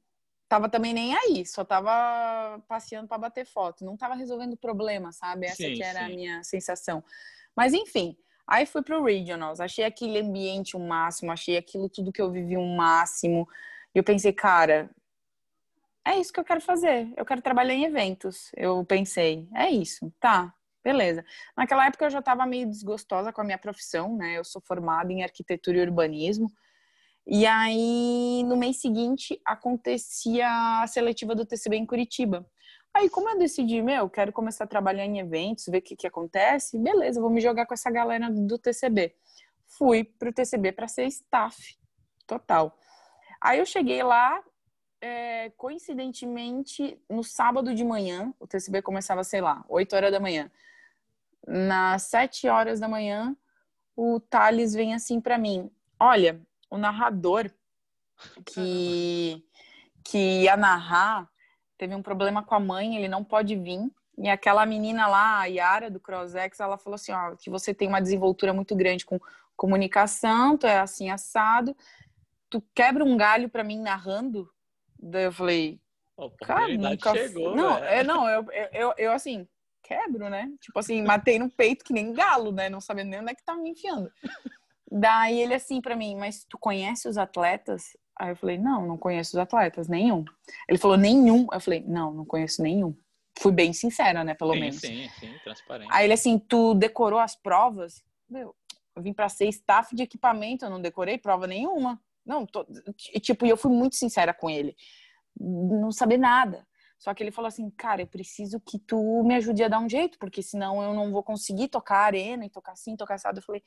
[0.49, 5.47] tava também nem aí, só tava passeando para bater foto, não tava resolvendo problema, sabe?
[5.47, 6.05] Essa sim, que era sim.
[6.05, 7.03] a minha sensação.
[7.55, 8.17] Mas enfim,
[8.49, 12.57] Aí fui pro Regionals, achei aquele ambiente um máximo, achei aquilo tudo que eu vivi
[12.57, 13.49] um máximo.
[13.93, 14.89] E eu pensei, cara,
[16.05, 17.13] é isso que eu quero fazer.
[17.17, 18.53] Eu quero trabalhar em eventos.
[18.57, 20.55] Eu pensei, é isso, tá,
[20.85, 21.25] beleza.
[21.57, 24.39] Naquela época eu já estava meio desgostosa com a minha profissão, né?
[24.39, 26.49] Eu sou formada em arquitetura e urbanismo.
[27.27, 30.49] E aí, no mês seguinte, acontecia
[30.81, 32.47] a seletiva do TCB em Curitiba.
[32.95, 36.07] Aí, como eu decidi, meu, quero começar a trabalhar em eventos, ver o que, que
[36.07, 39.15] acontece, beleza, vou me jogar com essa galera do TCB.
[39.67, 41.77] Fui pro TCB para ser staff
[42.27, 42.79] total.
[43.41, 44.41] Aí eu cheguei lá,
[45.01, 50.51] é, coincidentemente, no sábado de manhã, o TCB começava, sei lá, 8 horas da manhã.
[51.47, 53.37] Nas 7 horas da manhã,
[53.97, 57.51] o Thales vem assim para mim: Olha, o narrador
[58.45, 59.45] que,
[60.05, 61.29] que ia narrar
[61.77, 63.91] teve um problema com a mãe, ele não pode vir.
[64.19, 67.87] E aquela menina lá, a Yara do CrossX, ela falou assim, ó, que você tem
[67.87, 69.21] uma desenvoltura muito grande com
[69.55, 71.77] comunicação, tu é assim assado,
[72.49, 74.51] tu quebra um galho para mim narrando.
[74.99, 75.81] Daí eu falei,
[76.41, 79.47] cara, nunca chegou, não, é, não, eu, eu, eu assim,
[79.83, 80.51] quebro, né?
[80.61, 82.69] Tipo assim, matei no peito que nem galo, né?
[82.69, 84.11] Não sabendo nem onde é que tá me enfiando.
[84.91, 87.97] Daí ele assim para mim, mas tu conhece os atletas?
[88.19, 90.25] Aí eu falei, não, não conheço os atletas, nenhum.
[90.69, 91.47] Ele falou, nenhum.
[91.53, 92.97] Eu falei, não, não conheço nenhum.
[93.39, 94.81] Fui bem sincera, né, pelo sim, menos.
[94.81, 95.91] Sim, sim, transparente.
[95.93, 98.03] Aí ele assim, tu decorou as provas?
[98.29, 98.55] Meu,
[98.95, 102.01] eu vim para ser staff de equipamento, eu não decorei prova nenhuma.
[102.25, 102.67] Não, tô...
[103.21, 104.75] tipo, e eu fui muito sincera com ele.
[105.39, 106.67] Não saber nada.
[106.99, 109.89] Só que ele falou assim, cara, eu preciso que tu me ajude a dar um
[109.89, 113.39] jeito, porque senão eu não vou conseguir tocar arena e tocar assim, tocar assado.
[113.39, 113.63] Eu falei,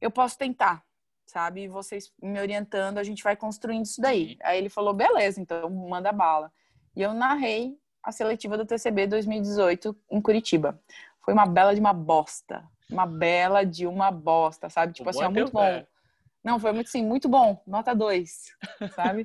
[0.00, 0.84] eu posso tentar,
[1.26, 1.62] sabe?
[1.62, 4.32] E vocês me orientando, a gente vai construindo isso daí.
[4.32, 4.36] Uhum.
[4.42, 6.52] Aí ele falou, beleza, então manda bala.
[6.94, 10.80] E eu narrei a seletiva do TCB 2018 em Curitiba.
[11.20, 12.64] Foi uma bela de uma bosta.
[12.90, 14.94] Uma bela de uma bosta, sabe?
[14.94, 15.60] Tipo o assim, é muito bom.
[15.60, 15.86] Pé.
[16.42, 17.62] Não, foi muito sim, muito bom.
[17.66, 18.56] Nota 2,
[18.94, 19.24] sabe?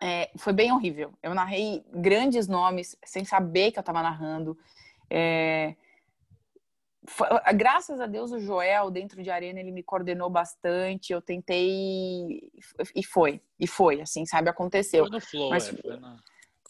[0.00, 1.12] é, foi bem horrível.
[1.22, 4.56] Eu narrei grandes nomes sem saber que eu tava narrando.
[5.10, 5.74] É,
[7.54, 12.50] graças a Deus o Joel dentro de arena ele me coordenou bastante eu tentei
[12.94, 15.04] e foi e foi assim sabe aconteceu.
[15.04, 16.16] Foi no flow, mas, é, foi na...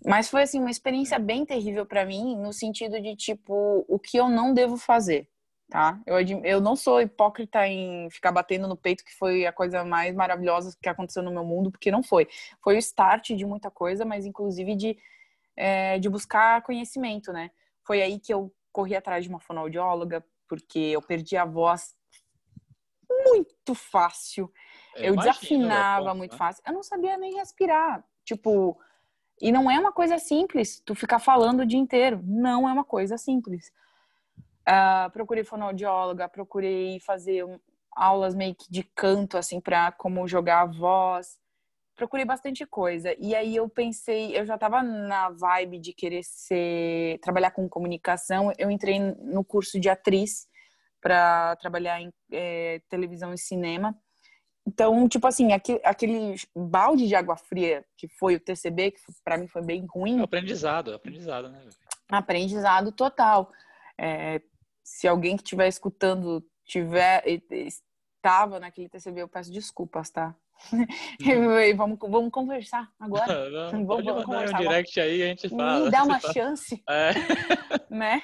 [0.04, 4.18] mas foi assim uma experiência bem terrível para mim no sentido de tipo o que
[4.18, 5.28] eu não devo fazer
[5.70, 6.00] tá?
[6.04, 10.14] Eu eu não sou hipócrita em ficar batendo no peito que foi a coisa mais
[10.14, 12.28] maravilhosa que aconteceu no meu mundo porque não foi.
[12.62, 14.98] Foi o start de muita coisa mas inclusive de
[15.56, 17.50] é, de buscar conhecimento né?
[17.84, 21.94] Foi aí que eu corri atrás de uma fonoaudióloga, porque eu perdi a voz
[23.08, 24.50] muito fácil.
[24.96, 26.38] É, eu, eu desafinava muito né?
[26.38, 26.62] fácil.
[26.66, 28.02] Eu não sabia nem respirar.
[28.24, 28.78] Tipo,
[29.40, 32.22] e não é uma coisa simples tu ficar falando o dia inteiro.
[32.24, 33.70] Não é uma coisa simples.
[34.66, 37.58] Uh, procurei fonoaudióloga, procurei fazer um,
[37.94, 41.38] aulas meio que de canto, assim, para como jogar a voz.
[42.00, 43.14] Procurei bastante coisa.
[43.18, 48.50] E aí eu pensei, eu já estava na vibe de querer ser, trabalhar com comunicação.
[48.56, 50.48] Eu entrei no curso de atriz
[50.98, 53.94] para trabalhar em é, televisão e cinema.
[54.66, 59.36] Então, tipo assim, aquele, aquele balde de água fria que foi o TCB, que para
[59.36, 60.22] mim foi bem ruim.
[60.22, 61.60] Aprendizado, aprendizado, né?
[62.10, 63.52] Aprendizado total.
[63.98, 64.40] É,
[64.82, 70.34] se alguém que estiver escutando tiver estava naquele TCB, eu peço desculpas, tá?
[71.20, 71.76] Uhum.
[71.76, 73.26] vamos, vamos conversar agora.
[73.72, 74.56] Não, vamos, vamos conversar.
[74.56, 75.84] Um direct aí, a gente fala.
[75.84, 76.82] Me dá uma chance.
[76.88, 77.12] É.
[77.88, 78.22] né?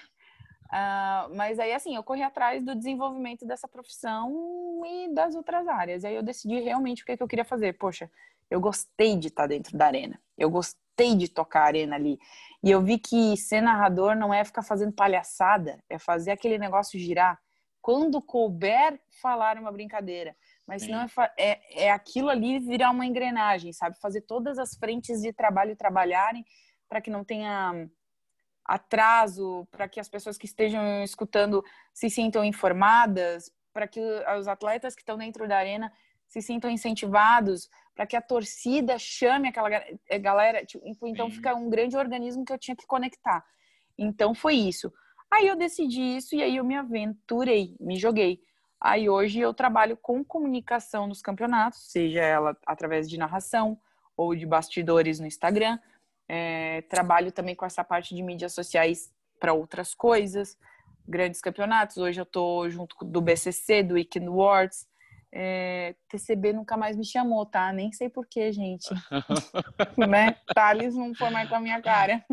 [0.67, 6.05] Uh, mas aí, assim, eu corri atrás do desenvolvimento dessa profissão e das outras áreas.
[6.05, 7.75] Aí eu decidi realmente o que, é que eu queria fazer.
[7.75, 8.11] Poxa,
[8.51, 10.21] eu gostei de estar dentro da arena.
[10.37, 12.19] Eu gostei de tocar a arena ali.
[12.63, 16.99] E eu vi que ser narrador não é ficar fazendo palhaçada, é fazer aquele negócio
[16.99, 17.39] girar.
[17.81, 20.37] Quando couber, falar uma brincadeira.
[20.67, 24.01] Mas não é, é, é aquilo ali virar uma engrenagem, sabe?
[24.01, 26.45] Fazer todas as frentes de trabalho trabalharem
[26.89, 27.89] para que não tenha
[28.65, 31.63] atraso, para que as pessoas que estejam escutando
[31.95, 34.01] se sintam informadas, para que
[34.39, 35.93] os atletas que estão dentro da arena
[36.27, 40.65] se sintam incentivados, para que a torcida chame aquela eh, galera.
[40.65, 43.45] Tipo, então fica um grande organismo que eu tinha que conectar.
[43.97, 44.93] Então foi isso.
[45.31, 48.41] Aí eu decidi isso e aí eu me aventurei, me joguei.
[48.81, 53.79] Aí hoje eu trabalho com comunicação nos campeonatos, seja ela através de narração
[54.17, 55.79] ou de bastidores no Instagram,
[56.29, 60.59] é, trabalho também com essa parte de mídias sociais para outras coisas,
[61.07, 61.97] grandes campeonatos.
[61.97, 64.87] Hoje eu estou junto do BCC, do Weekend Awards.
[65.33, 67.73] É, TCB nunca mais me chamou, tá?
[67.73, 68.89] Nem sei porquê, gente.
[70.09, 70.37] né?
[70.55, 72.25] Thales não foi mais com a minha cara.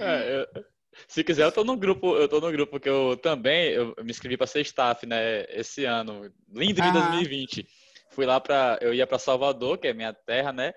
[0.00, 0.64] É, eu,
[1.06, 4.10] se quiser, eu tô no grupo, eu tô no grupo que eu também eu me
[4.10, 7.66] inscrevi para ser staff, né, esse ano, lindo de 2020.
[8.10, 10.72] Fui lá para eu ia para Salvador, que é minha terra, né?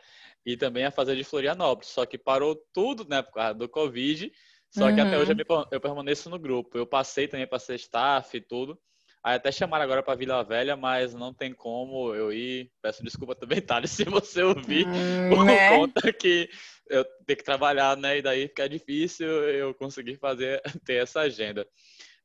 [0.48, 1.90] e também a fazer de Florianópolis.
[1.90, 4.32] Só que parou tudo, né, por causa do Covid.
[4.72, 4.96] Só uhum.
[4.96, 6.78] que até hoje eu, eu permaneço no grupo.
[6.78, 8.80] Eu passei também para ser staff e tudo.
[9.22, 12.72] Aí até chamaram agora para Vila Velha, mas não tem como eu ir.
[12.82, 15.76] Peço desculpa também, Thales, se você ouvir, hum, por né?
[15.76, 16.50] conta que
[16.90, 18.18] eu tenho que trabalhar, né?
[18.18, 21.68] E daí fica difícil eu conseguir fazer, ter essa agenda.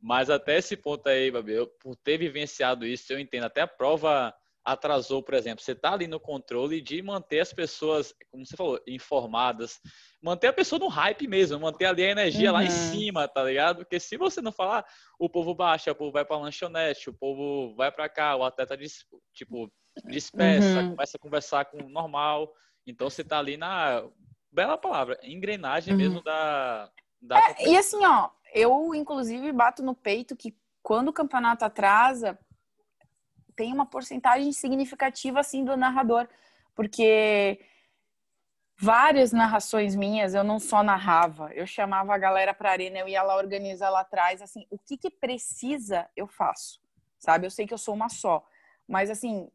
[0.01, 3.45] Mas até esse ponto aí, Babi, eu, por ter vivenciado isso, eu entendo.
[3.45, 8.15] Até a prova atrasou, por exemplo, você está ali no controle de manter as pessoas,
[8.31, 9.81] como você falou, informadas,
[10.23, 12.55] manter a pessoa no hype mesmo, manter ali a energia uhum.
[12.57, 12.73] lá em uhum.
[12.73, 13.79] cima, tá ligado?
[13.79, 14.85] Porque se você não falar,
[15.19, 18.79] o povo baixa, o povo vai para lanchonete, o povo vai para cá, o atleta
[19.33, 19.73] tipo
[20.07, 20.91] dispersa, uhum.
[20.91, 22.53] começa a conversar com o normal.
[22.87, 24.03] Então você tá ali na
[24.53, 25.99] bela palavra, engrenagem uhum.
[25.99, 31.13] mesmo da, da é, e assim, ó, eu inclusive bato no peito que quando o
[31.13, 32.39] campeonato atrasa,
[33.57, 36.29] tem uma porcentagem significativa assim do narrador,
[36.75, 37.61] porque
[38.79, 43.23] várias narrações minhas eu não só narrava, eu chamava a galera para arena, eu ia
[43.23, 46.81] lá organizar lá atrás, assim, o que que precisa eu faço,
[47.19, 47.47] sabe?
[47.47, 48.45] Eu sei que eu sou uma só,
[48.89, 49.49] mas assim,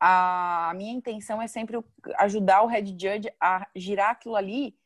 [0.00, 1.78] a minha intenção é sempre
[2.18, 4.76] ajudar o head judge a girar aquilo ali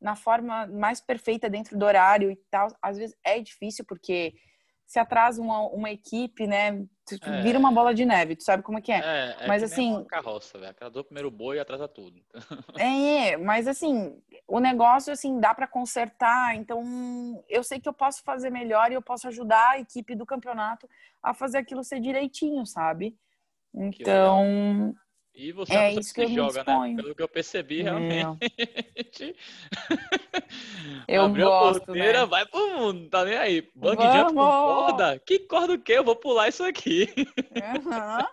[0.00, 2.68] na forma mais perfeita dentro do horário e tal.
[2.80, 4.34] Às vezes é difícil porque
[4.88, 6.86] se atrasa uma, uma equipe, né?
[7.22, 7.42] É.
[7.42, 9.00] Vira uma bola de neve, tu sabe como é que é.
[9.00, 10.02] é, é mas assim.
[10.04, 10.70] Carroça, velho.
[10.70, 12.22] Atrasou o primeiro boi e atrasa tudo.
[12.78, 16.54] é, mas assim, o negócio, assim, dá para consertar.
[16.56, 20.24] Então, eu sei que eu posso fazer melhor e eu posso ajudar a equipe do
[20.24, 20.88] campeonato
[21.22, 23.14] a fazer aquilo ser direitinho, sabe?
[23.78, 24.94] Então.
[25.38, 26.96] E você é, é isso que, que joga, né?
[26.96, 29.36] Pelo que eu percebi, realmente.
[31.06, 32.26] eu Abriu gosto, a porteira, né?
[32.26, 33.70] vai pro mundo, tá nem aí.
[33.72, 35.22] Bang jump com corda?
[35.24, 35.92] Que corda o quê?
[35.92, 37.08] Eu vou pular isso aqui.
[37.16, 38.26] Uhum.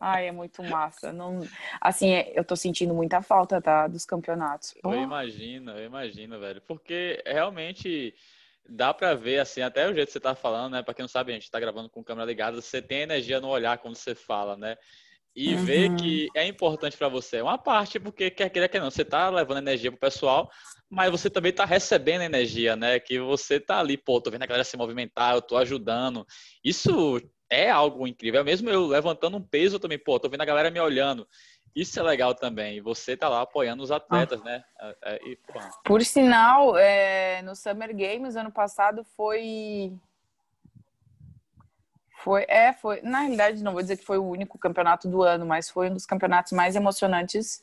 [0.00, 1.12] Ai, é muito massa.
[1.12, 1.46] Não...
[1.78, 3.86] Assim, é, eu tô sentindo muita falta, tá?
[3.86, 4.74] Dos campeonatos.
[4.82, 6.62] Eu imagino, eu imagino, velho.
[6.62, 8.14] Porque realmente
[8.70, 10.82] dá para ver, assim, até o jeito que você tá falando, né?
[10.82, 13.48] Pra quem não sabe, a gente tá gravando com câmera ligada, você tem energia no
[13.48, 14.76] olhar quando você fala, né?
[15.34, 15.64] e uhum.
[15.64, 17.36] ver que é importante para você.
[17.36, 20.50] É uma parte, porque quer queira que não, você tá levando energia pro pessoal,
[20.88, 22.98] mas você também tá recebendo energia, né?
[22.98, 26.26] Que você tá ali, pô, tô vendo a galera se movimentar, eu tô ajudando.
[26.64, 28.40] Isso é algo incrível.
[28.40, 31.26] É mesmo eu levantando um peso também, pô, tô vendo a galera me olhando.
[31.74, 32.76] Isso é legal também.
[32.76, 34.44] E você tá lá apoiando os atletas, ah.
[34.44, 34.64] né?
[34.80, 35.38] É, é, e,
[35.84, 39.92] Por sinal, é, no Summer Games ano passado foi
[42.22, 43.00] foi, é, foi.
[43.02, 45.94] Na realidade, não vou dizer que foi o único campeonato do ano, mas foi um
[45.94, 47.62] dos campeonatos mais emocionantes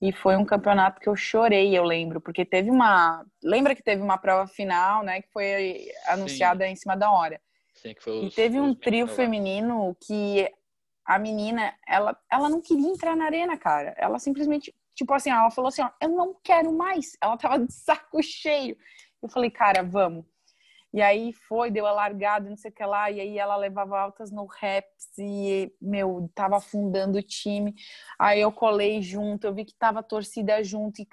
[0.00, 3.24] E foi um campeonato que eu chorei, eu lembro, porque teve uma.
[3.42, 5.20] Lembra que teve uma prova final, né?
[5.20, 6.70] Que foi anunciada Sim.
[6.70, 7.40] em cima da hora.
[7.74, 10.50] Sim, que foi os, e teve um trio feminino que
[11.08, 13.94] a menina, ela, ela não queria entrar na arena, cara.
[13.96, 17.16] Ela simplesmente, tipo assim, ela falou assim: ó, eu não quero mais.
[17.22, 18.76] Ela tava de saco cheio.
[19.22, 20.26] Eu falei, cara, vamos.
[20.92, 23.98] E aí foi, deu a largada, não sei o que lá, e aí ela levava
[23.98, 27.74] altas no raps e, meu, tava afundando o time.
[28.18, 31.00] Aí eu colei junto, eu vi que tava torcida junto.
[31.00, 31.06] E,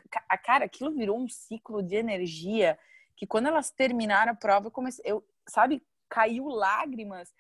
[0.44, 2.78] cara, aquilo virou um ciclo de energia
[3.16, 7.34] que quando elas terminaram a prova, eu comecei, eu, sabe, caiu lágrimas,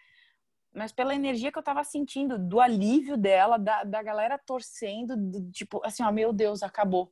[0.76, 5.52] mas pela energia que eu tava sentindo, do alívio dela, da, da galera torcendo, do,
[5.52, 7.12] tipo, assim, ó, meu Deus, acabou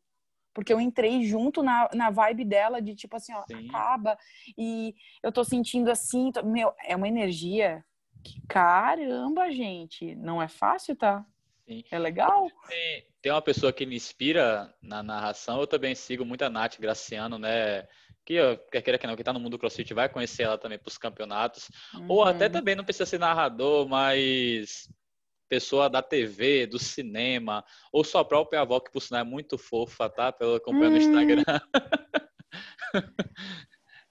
[0.53, 3.67] porque eu entrei junto na, na vibe dela de tipo assim, ó, Sim.
[3.67, 4.17] acaba
[4.57, 7.83] e eu tô sentindo assim, tô, meu, é uma energia
[8.23, 11.25] que caramba, gente, não é fácil, tá?
[11.65, 11.83] Sim.
[11.89, 12.49] É legal.
[12.67, 16.79] Tem, tem uma pessoa que me inspira na narração, eu também sigo muito a Nath
[16.79, 17.87] Graciano, né?
[18.25, 18.35] Que
[18.71, 20.87] quer queira que não, que tá no mundo do CrossFit vai conhecer ela também para
[20.87, 21.69] os campeonatos.
[21.93, 22.05] Uhum.
[22.09, 24.89] Ou até também não precisa ser narrador, mas
[25.49, 30.09] pessoa da TV, do cinema, ou sua própria avó, que por sinal é muito fofa,
[30.09, 30.31] tá?
[30.31, 31.43] Pelo acompanhar no Instagram.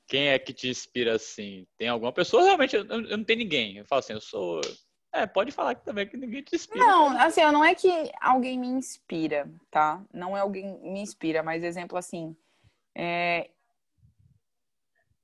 [0.06, 1.66] Quem é que te inspira assim?
[1.78, 2.44] Tem alguma pessoa?
[2.44, 3.78] Realmente, eu, eu não tenho ninguém.
[3.78, 4.60] Eu falo assim, eu sou.
[5.12, 6.84] É, pode falar que também que ninguém te inspira.
[6.84, 10.04] Não, assim, não é que alguém me inspira, tá?
[10.12, 12.36] Não é alguém me inspira, mas exemplo assim,
[12.96, 13.50] é...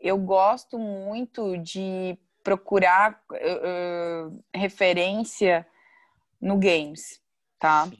[0.01, 5.67] eu gosto muito de procurar uh, referência
[6.41, 7.21] no games,
[7.59, 7.87] tá?
[7.87, 7.99] Sim.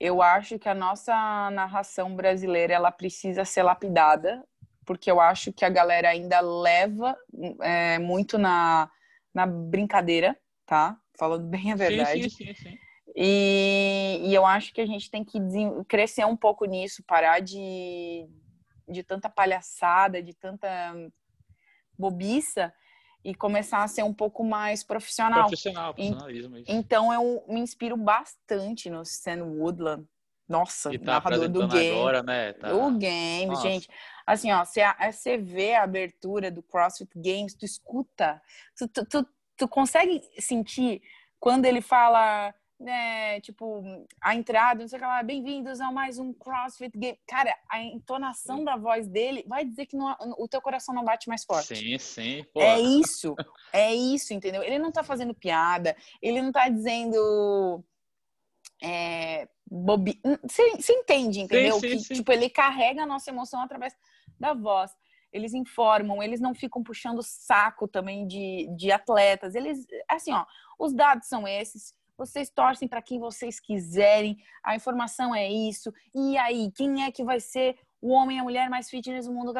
[0.00, 1.14] Eu acho que a nossa
[1.50, 4.44] narração brasileira ela precisa ser lapidada,
[4.84, 7.16] porque eu acho que a galera ainda leva
[7.62, 8.90] é, muito na,
[9.32, 10.98] na brincadeira, tá?
[11.16, 12.28] Falando bem a verdade.
[12.28, 12.78] Sim, sim, sim,
[13.16, 15.38] e, e eu acho que a gente tem que
[15.88, 18.26] crescer um pouco nisso, parar de,
[18.88, 20.68] de tanta palhaçada, de tanta
[21.98, 22.72] bobiça
[23.24, 25.46] e começar a ser um pouco mais profissional.
[25.46, 26.58] Profissional, profissionalismo.
[26.58, 26.66] Isso.
[26.68, 30.06] Então eu me inspiro bastante no Sam Woodland.
[30.46, 31.98] Nossa, tá narrador do game.
[31.98, 32.52] Agora, né?
[32.52, 32.74] Tá...
[32.74, 33.62] O game, Nossa.
[33.62, 33.88] gente.
[34.26, 38.42] Assim, ó, você, você vê a abertura do CrossFit Games, tu escuta,
[38.76, 39.26] tu, tu, tu,
[39.56, 41.02] tu consegue sentir
[41.40, 42.54] quando ele fala
[42.84, 43.82] né, tipo,
[44.20, 47.18] a entrada, não sei o que lá, bem-vindos a mais um CrossFit Game.
[47.26, 51.26] Cara, a entonação da voz dele vai dizer que não, o teu coração não bate
[51.26, 51.74] mais forte.
[51.74, 52.44] Sim, sim.
[52.52, 52.60] Pô.
[52.60, 53.34] É isso,
[53.72, 54.62] é isso, entendeu?
[54.62, 57.82] Ele não tá fazendo piada, ele não tá dizendo.
[58.82, 60.20] É, bobi...
[60.42, 61.80] Você entende, entendeu?
[61.80, 62.14] Sim, sim, que, sim.
[62.16, 63.96] tipo, ele carrega a nossa emoção através
[64.38, 64.94] da voz.
[65.32, 69.54] Eles informam, eles não ficam puxando saco também de, de atletas.
[69.54, 70.44] Eles, assim, ó,
[70.78, 75.92] os dados são esses vocês torcem para quem vocês quiserem, a informação é isso.
[76.14, 79.32] E aí, quem é que vai ser o homem e a mulher mais fitness do
[79.32, 79.52] mundo?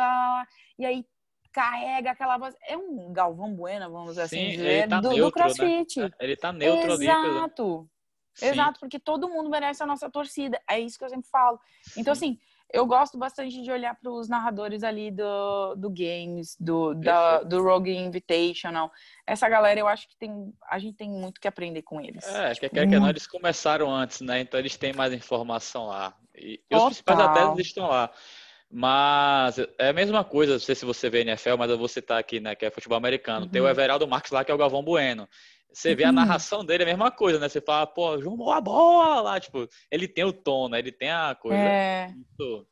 [0.78, 1.04] E aí
[1.52, 2.54] carrega aquela voz.
[2.66, 6.00] É um Galvão Bueno, vamos assim Sim, dizer, tá do, neutro, do, CrossFit.
[6.00, 6.10] Né?
[6.18, 7.00] Ele tá neutro Exato.
[7.00, 7.06] ali.
[7.06, 7.90] Exato.
[8.42, 10.60] Exato, porque todo mundo merece a nossa torcida.
[10.68, 11.58] É isso que eu sempre falo.
[11.96, 12.32] Então, Sim.
[12.32, 12.38] assim,
[12.74, 17.62] eu gosto bastante de olhar para os narradores ali do, do Games, do, da, do
[17.62, 18.90] Rogue Invitational.
[19.24, 22.26] Essa galera, eu acho que tem, a gente tem muito que aprender com eles.
[22.26, 24.40] É, tipo, que quer que não, eles começaram antes, né?
[24.40, 26.16] Então eles têm mais informação lá.
[26.34, 28.10] E, e os principais atletas estão lá.
[28.68, 32.18] Mas é a mesma coisa, não sei se você vê NFL, mas eu vou citar
[32.18, 33.46] aqui, né, que é futebol americano.
[33.46, 33.52] Uhum.
[33.52, 33.70] Tem o uhum.
[33.70, 35.28] Everaldo Marques lá, que é o Galvão Bueno.
[35.74, 36.14] Você vê a uhum.
[36.14, 37.48] narração dele, é a mesma coisa, né?
[37.48, 40.78] Você fala, pô, João, a bola lá, tipo, ele tem o tom, né?
[40.78, 41.58] Ele tem a coisa.
[41.58, 42.08] É.
[42.08, 42.68] Muito,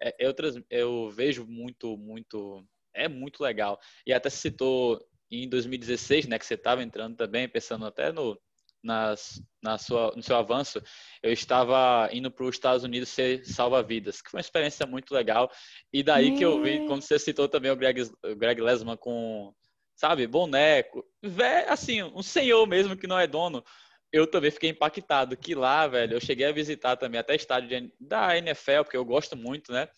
[0.00, 0.34] é, eu,
[0.70, 2.64] eu vejo muito, muito.
[2.94, 3.78] É muito legal.
[4.06, 6.38] E até se citou em 2016, né?
[6.38, 8.40] Que você estava entrando também, pensando até no,
[8.82, 10.80] nas, na sua, no seu avanço,
[11.22, 15.50] eu estava indo para os Estados Unidos ser salva-vidas, que foi uma experiência muito legal.
[15.92, 19.52] E daí que eu vi, quando você citou também o Greg, o Greg Lesman com
[19.98, 23.64] sabe, boneco, vé, assim, um senhor mesmo que não é dono.
[24.12, 27.92] Eu também fiquei impactado que lá, velho, eu cheguei a visitar também até estádio de,
[28.00, 29.88] da NFL, porque eu gosto muito, né?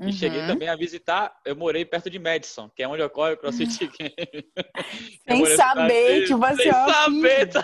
[0.00, 0.12] E uhum.
[0.12, 3.84] cheguei também a visitar, eu morei perto de Madison, que é onde ocorre o CrossFit
[3.84, 3.90] uhum.
[4.00, 4.50] Game.
[5.28, 7.62] Sem saber que você Sem saber, tá?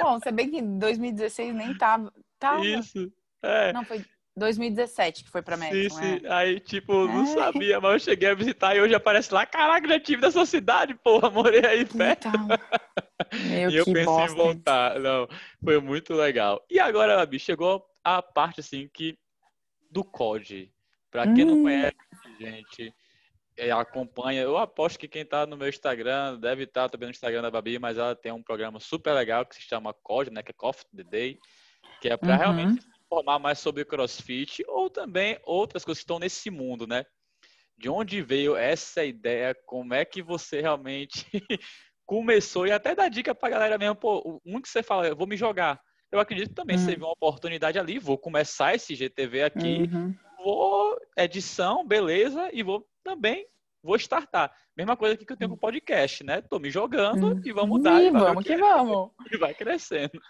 [0.00, 2.10] Bom, você bem que em 2016 nem tava.
[2.38, 2.64] tava.
[2.64, 3.12] Isso.
[3.42, 3.70] É.
[3.74, 4.02] Não, foi
[4.36, 6.26] 2017 que foi pra México, Sim, sim.
[6.26, 6.32] É?
[6.32, 7.26] Aí, tipo, não é.
[7.26, 10.94] sabia, mas eu cheguei a visitar e hoje aparece lá, caraca, já tive dessa cidade,
[10.94, 12.28] porra, morei aí perto.
[12.28, 12.48] Então,
[13.50, 14.32] meu, e eu pensei bosta.
[14.32, 15.00] em voltar.
[15.00, 15.28] Não,
[15.62, 16.64] foi muito legal.
[16.70, 19.18] E agora, Gabi, chegou a parte, assim, que
[19.90, 20.72] do COD.
[21.10, 21.48] Pra quem hum.
[21.48, 21.96] não conhece,
[22.38, 22.94] gente,
[23.58, 24.42] é, acompanha.
[24.42, 27.50] Eu aposto que quem tá no meu Instagram deve estar tá também no Instagram da
[27.50, 30.42] Babi, mas ela tem um programa super legal que se chama COD, né?
[30.42, 31.38] Que é Coffee the Day,
[32.00, 32.38] que é para uhum.
[32.38, 37.04] realmente informar mais sobre CrossFit ou também outras coisas que estão nesse mundo, né?
[37.76, 39.56] De onde veio essa ideia?
[39.66, 41.26] Como é que você realmente
[42.06, 42.66] começou?
[42.66, 45.36] E até dar dica pra galera mesmo, pô, um que você fala, eu vou me
[45.36, 45.80] jogar.
[46.12, 46.84] Eu acredito que também uhum.
[46.84, 50.14] você viu uma oportunidade ali, vou começar esse GTV aqui, uhum.
[50.44, 53.46] vou edição, beleza, e vou também
[53.82, 54.54] vou startar.
[54.76, 56.42] Mesma coisa que eu tenho com o podcast, né?
[56.42, 57.42] Tô me jogando uhum.
[57.44, 58.02] e vamos dar.
[58.02, 59.10] E vamos que, que vamos.
[59.32, 60.20] E vai crescendo.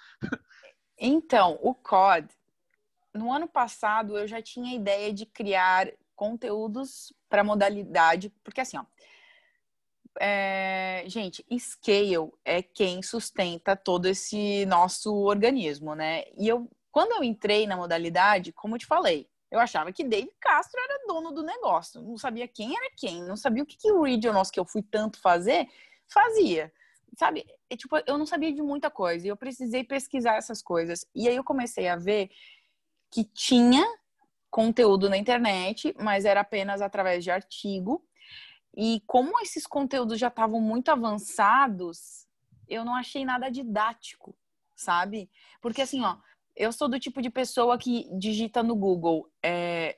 [0.98, 2.28] Então, o COD,
[3.14, 8.76] no ano passado eu já tinha a ideia de criar conteúdos para modalidade, porque assim,
[8.76, 8.84] ó,
[10.20, 16.24] é, gente, scale é quem sustenta todo esse nosso organismo, né?
[16.36, 20.30] E eu, quando eu entrei na modalidade, como eu te falei, eu achava que Dave
[20.40, 23.90] Castro era dono do negócio, não sabia quem era quem, não sabia o que, que
[23.90, 25.66] o Regionals que eu fui tanto fazer
[26.08, 26.72] fazia,
[27.16, 27.46] sabe?
[27.76, 31.06] Tipo, eu não sabia de muita coisa e eu precisei pesquisar essas coisas.
[31.14, 32.30] E aí eu comecei a ver
[33.10, 33.84] que tinha
[34.50, 38.04] conteúdo na internet, mas era apenas através de artigo.
[38.76, 42.26] E como esses conteúdos já estavam muito avançados,
[42.68, 44.36] eu não achei nada didático,
[44.76, 45.30] sabe?
[45.60, 46.16] Porque assim, ó,
[46.54, 49.96] eu sou do tipo de pessoa que digita no Google é,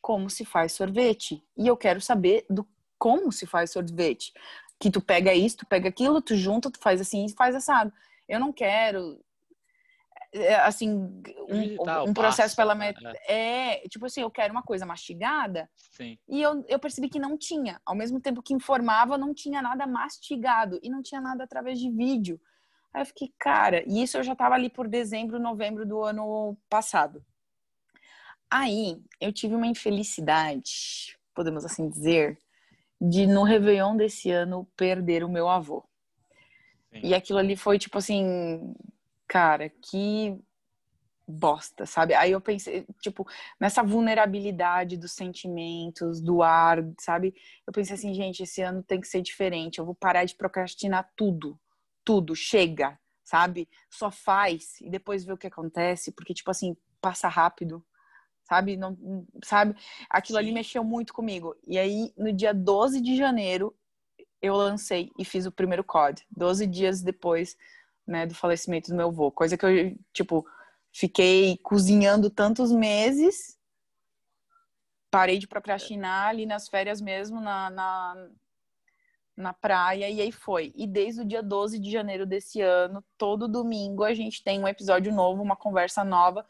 [0.00, 1.42] como se faz sorvete.
[1.56, 2.66] E eu quero saber do
[2.98, 4.32] como se faz sorvete.
[4.78, 7.92] Que tu pega isso, tu pega aquilo, tu junta, tu faz assim faz assado.
[8.28, 9.22] Eu não quero
[10.64, 10.90] assim,
[11.48, 12.74] um, um processo pela.
[12.74, 12.94] Né?
[13.26, 15.68] é tipo assim, eu quero uma coisa mastigada.
[15.76, 16.18] Sim.
[16.28, 17.80] E eu, eu percebi que não tinha.
[17.84, 21.90] Ao mesmo tempo que informava, não tinha nada mastigado e não tinha nada através de
[21.90, 22.40] vídeo.
[22.92, 26.56] Aí eu fiquei, cara, e isso eu já tava ali por dezembro, novembro do ano
[26.68, 27.24] passado.
[28.50, 32.36] Aí eu tive uma infelicidade, podemos assim dizer,
[33.00, 35.84] de no Réveillon desse ano perder o meu avô.
[36.92, 37.00] Sim.
[37.04, 38.74] E aquilo ali foi tipo assim,
[39.30, 40.36] cara, que
[41.24, 42.14] bosta, sabe?
[42.14, 43.24] Aí eu pensei, tipo,
[43.60, 47.32] nessa vulnerabilidade dos sentimentos, do ar, sabe?
[47.64, 49.78] Eu pensei assim, gente, esse ano tem que ser diferente.
[49.78, 51.56] Eu vou parar de procrastinar tudo.
[52.04, 53.68] Tudo, chega, sabe?
[53.88, 57.86] Só faz e depois vê o que acontece, porque tipo assim, passa rápido.
[58.42, 58.76] Sabe?
[58.76, 58.98] Não,
[59.44, 59.76] sabe?
[60.08, 60.44] Aquilo Sim.
[60.44, 61.54] ali mexeu muito comigo.
[61.68, 63.72] E aí, no dia 12 de janeiro,
[64.42, 66.26] eu lancei e fiz o primeiro COD.
[66.36, 67.56] 12 dias depois
[68.10, 69.30] né, do falecimento do meu avô.
[69.30, 70.44] Coisa que eu, tipo,
[70.92, 73.56] fiquei cozinhando tantos meses,
[75.10, 78.28] parei de procrastinar ali nas férias mesmo, na, na,
[79.36, 80.72] na praia, e aí foi.
[80.74, 84.68] E desde o dia 12 de janeiro desse ano, todo domingo a gente tem um
[84.68, 86.44] episódio novo, uma conversa nova.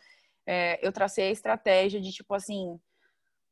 [0.47, 2.81] É, eu tracei a estratégia de, tipo assim,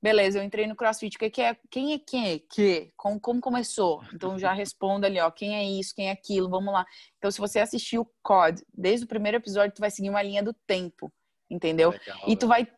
[0.01, 1.17] Beleza, eu entrei no CrossFit.
[1.17, 1.57] O que, é?
[1.69, 2.93] Quem é quem é que?
[2.97, 4.03] Como, como começou?
[4.15, 6.87] Então já responda ali, ó, quem é isso, quem é aquilo, vamos lá.
[7.19, 10.43] Então, se você assistiu o COD desde o primeiro episódio, tu vai seguir uma linha
[10.43, 11.13] do tempo,
[11.51, 11.91] entendeu?
[11.91, 12.69] Legal, e tu vai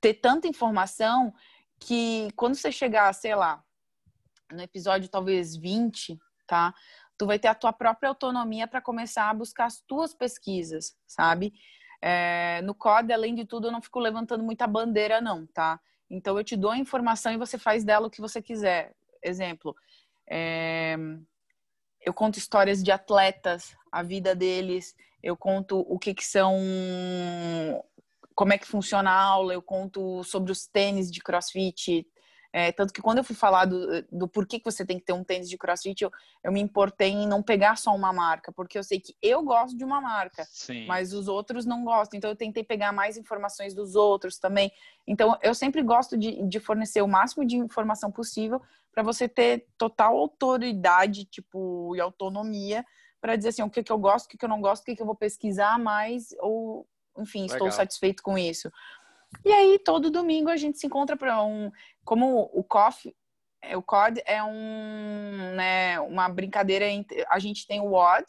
[0.00, 1.34] ter tanta informação
[1.80, 3.62] que quando você chegar, sei lá,
[4.52, 6.72] no episódio talvez 20, tá?
[7.16, 11.52] Tu vai ter a tua própria autonomia para começar a buscar as tuas pesquisas, sabe?
[12.00, 15.80] É, no COD, além de tudo, eu não fico levantando muita bandeira, não, tá?
[16.10, 18.94] Então eu te dou a informação e você faz dela o que você quiser.
[19.22, 19.74] Exemplo,
[20.26, 20.96] é...
[22.00, 26.54] eu conto histórias de atletas, a vida deles, eu conto o que, que são,
[28.34, 32.06] como é que funciona a aula, eu conto sobre os tênis de CrossFit,
[32.52, 35.12] é, tanto que quando eu fui falar do, do porquê que você tem que ter
[35.12, 36.10] um tênis de crossfit, eu,
[36.42, 39.76] eu me importei em não pegar só uma marca, porque eu sei que eu gosto
[39.76, 40.86] de uma marca, Sim.
[40.86, 42.16] mas os outros não gostam.
[42.16, 44.72] Então eu tentei pegar mais informações dos outros também.
[45.06, 49.66] Então eu sempre gosto de, de fornecer o máximo de informação possível para você ter
[49.76, 52.84] total autoridade, tipo, e autonomia
[53.20, 54.84] para dizer assim, o que, que eu gosto, o que, que eu não gosto, o
[54.86, 56.86] que, que eu vou pesquisar mais, ou,
[57.18, 57.56] enfim, Legal.
[57.56, 58.70] estou satisfeito com isso.
[59.44, 61.70] E aí, todo domingo a gente se encontra para um.
[62.08, 63.14] Como o coffee,
[63.60, 67.22] é, o COD é um, né, uma brincadeira entre.
[67.28, 68.24] A gente tem o WOD,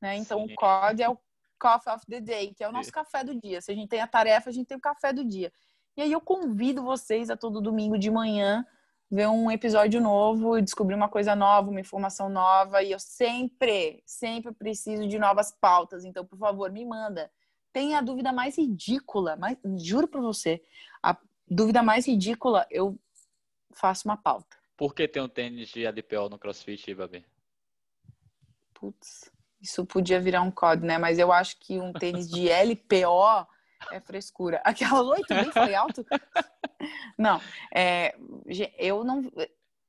[0.00, 0.16] né?
[0.16, 0.52] Então Sim.
[0.52, 1.18] o COD é o
[1.60, 3.60] Coffee of the Day, que é o nosso café do dia.
[3.60, 5.52] Se a gente tem a tarefa, a gente tem o café do dia.
[5.94, 8.64] E aí eu convido vocês a todo domingo de manhã
[9.10, 12.82] ver um episódio novo, descobrir uma coisa nova, uma informação nova.
[12.82, 16.04] E eu sempre, sempre preciso de novas pautas.
[16.06, 17.30] Então, por favor, me manda
[17.72, 20.62] tem a dúvida mais ridícula, mas juro pra você,
[21.02, 21.16] a
[21.48, 22.98] dúvida mais ridícula, eu
[23.72, 24.56] faço uma pauta.
[24.76, 27.24] Por que tem um tênis de ADPO no CrossFit, Babi?
[28.72, 30.98] Putz, isso podia virar um código, né?
[30.98, 33.46] Mas eu acho que um tênis de LPO
[33.90, 34.60] é frescura.
[34.64, 36.04] Aquela oi, também foi alto?
[37.18, 37.40] Não,
[37.74, 38.14] é,
[38.78, 39.28] eu não.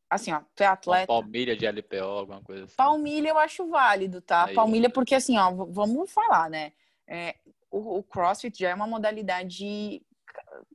[0.10, 1.12] Assim, ó, tu é atleta.
[1.12, 2.76] Uma palmilha de LPO, alguma coisa assim.
[2.76, 4.46] Palmilha eu acho válido, tá?
[4.46, 6.74] Aí, palmilha, porque assim, ó, vamos falar, né?
[7.08, 7.36] É,
[7.70, 10.02] o, o CrossFit já é uma modalidade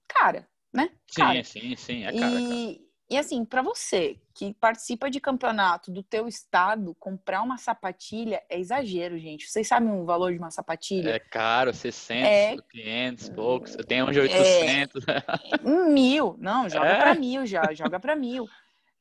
[0.06, 0.90] cara, né?
[1.16, 1.42] Cara.
[1.42, 2.40] Sim, sim, sim, é cara.
[2.40, 2.88] E, cara.
[3.14, 8.58] E assim, para você que participa de campeonato do teu estado, comprar uma sapatilha é
[8.58, 9.48] exagero, gente.
[9.48, 11.10] Vocês sabem o valor de uma sapatilha?
[11.10, 12.56] É caro, 600, é...
[12.72, 13.76] 500, poucos.
[13.76, 15.04] Eu tenho um de 800.
[15.06, 15.88] É...
[15.92, 16.34] mil.
[16.40, 16.96] Não, joga é?
[16.96, 18.48] para mil já, joga para mil.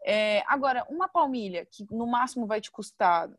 [0.06, 3.32] É, agora, uma palmilha que no máximo vai te custar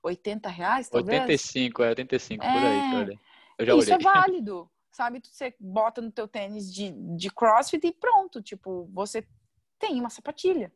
[0.00, 1.22] 80 reais, talvez?
[1.22, 2.52] 85, é 85, é...
[2.52, 3.14] por aí.
[3.14, 3.18] É.
[3.58, 3.94] Eu já Isso olhei.
[3.94, 5.20] é válido, sabe?
[5.24, 8.40] Você bota no teu tênis de, de crossfit e pronto.
[8.40, 9.26] Tipo, você
[9.78, 10.72] tem uma sapatilha,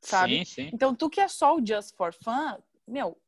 [0.00, 0.38] sabe?
[0.38, 0.70] Sim, sim.
[0.72, 3.18] Então, tu que é só o Just for Fun, meu,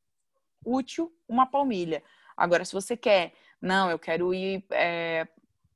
[0.64, 2.02] útil uma palmilha.
[2.36, 5.26] Agora, se você quer, não, eu quero ir é,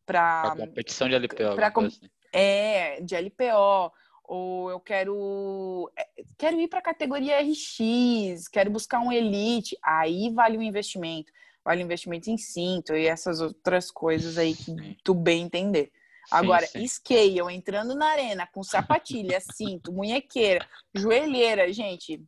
[0.05, 0.55] para...
[0.57, 1.55] competição de LPO.
[1.55, 2.09] Pra, assim.
[2.33, 3.93] É, de LPO
[4.29, 10.31] ou eu quero é, quero ir para a categoria RX, quero buscar um elite, aí
[10.31, 11.33] vale o investimento,
[11.65, 14.97] vale o investimento em cinto e essas outras coisas aí que sim.
[15.03, 15.91] tu bem entender.
[16.31, 16.89] Agora, sim, sim.
[16.89, 22.23] scale, entrando na arena com sapatilha, cinto, munhequeira, joelheira, gente.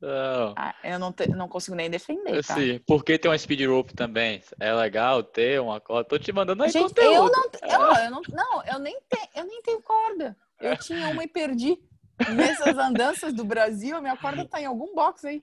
[0.00, 0.54] Não.
[0.56, 2.54] Ah, eu não, te, não consigo nem defender, tá?
[2.54, 4.42] Sim, porque tem uma speed rope também.
[4.60, 6.08] É legal ter uma corda.
[6.08, 7.32] Tô te mandando aí Gente, conteúdo.
[7.62, 10.36] Eu não, eu, eu não, não, eu nem, te, eu nem tenho corda.
[10.60, 11.78] Eu tinha uma e perdi.
[12.36, 15.42] Nessas andanças do Brasil, a minha corda tá em algum box aí.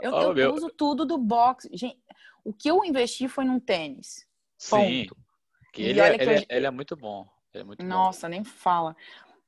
[0.00, 1.68] Eu, oh, eu uso tudo do box.
[1.72, 1.98] Gente,
[2.44, 4.26] o que eu investi foi num tênis.
[4.56, 5.06] Sim.
[5.72, 6.30] Que ele, é, ele, eu...
[6.30, 7.26] é, ele, é, muito bom.
[7.52, 8.30] É muito Nossa, bom.
[8.30, 8.96] nem fala.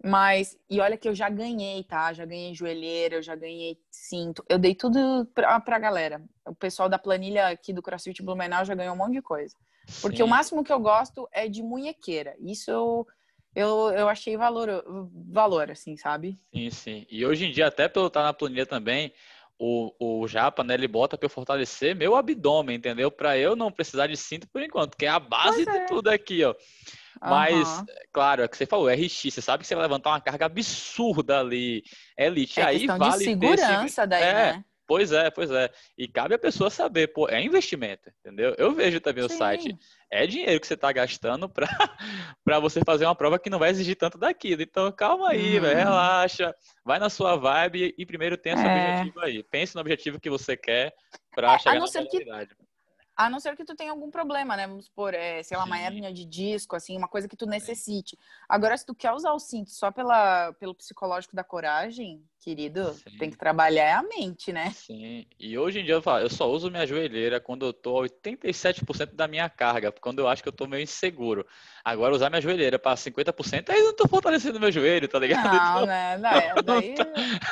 [0.05, 2.13] Mas, e olha que eu já ganhei, tá?
[2.13, 4.45] Já ganhei joelheira, eu já ganhei cinto.
[4.49, 6.21] Eu dei tudo pra, pra galera.
[6.45, 9.57] O pessoal da planilha aqui do CrossFit Blumenau já ganhou um monte de coisa.
[10.01, 10.23] Porque Sim.
[10.25, 12.35] o máximo que eu gosto é de munhequeira.
[12.41, 13.07] Isso eu
[13.55, 14.83] eu, eu achei valor,
[15.31, 16.39] valor, assim, sabe?
[16.55, 17.07] Sim, sim.
[17.11, 19.13] E hoje em dia, até pelo estar na planilha também,
[19.65, 23.13] o, o Japa, né, ele bota para eu fortalecer meu abdômen, entendeu?
[23.13, 25.65] Para eu não precisar de cinto por enquanto, que é a base é.
[25.65, 26.53] de tudo aqui, ó.
[27.21, 27.87] Mas, uhum.
[28.13, 31.39] claro, é que você falou, RX, você sabe que você vai levantar uma carga absurda
[31.39, 31.85] ali,
[32.19, 34.65] elite, é aí vale de segurança daí, é, né?
[34.93, 35.71] Pois é, pois é.
[35.97, 38.55] E cabe a pessoa saber, pô, é investimento, entendeu?
[38.59, 39.35] Eu vejo também Sim.
[39.35, 39.79] o site.
[40.11, 41.67] É dinheiro que você está gastando para
[42.61, 44.61] você fazer uma prova que não vai exigir tanto daquilo.
[44.61, 45.65] Então, calma aí, uhum.
[45.65, 48.97] relaxa, vai na sua vibe e primeiro tenha seu é...
[48.97, 49.43] objetivo aí.
[49.43, 50.95] Pense no objetivo que você quer
[51.35, 52.55] para é, chegar na realidade.
[52.55, 52.63] Que
[53.17, 54.67] a não ser que tu tenha algum problema, né?
[54.67, 58.19] Vamos supor, é, sei lá, uma hérnia de disco, assim, uma coisa que tu necessite.
[58.47, 63.19] Agora, se tu quer usar o cinto só pela, pelo psicológico da coragem, querido, Sim.
[63.19, 64.73] tem que trabalhar a mente, né?
[64.75, 65.25] Sim.
[65.39, 68.09] E hoje em dia eu, falo, eu só uso minha joelheira quando eu tô a
[68.09, 71.47] 87% da minha carga, quando eu acho que eu tô meio inseguro.
[71.85, 75.53] Agora, usar minha joelheira para 50%, aí eu não tô fortalecendo meu joelho, tá ligado?
[75.53, 75.87] Não, então...
[75.87, 76.19] né?
[76.23, 76.95] Não, é, daí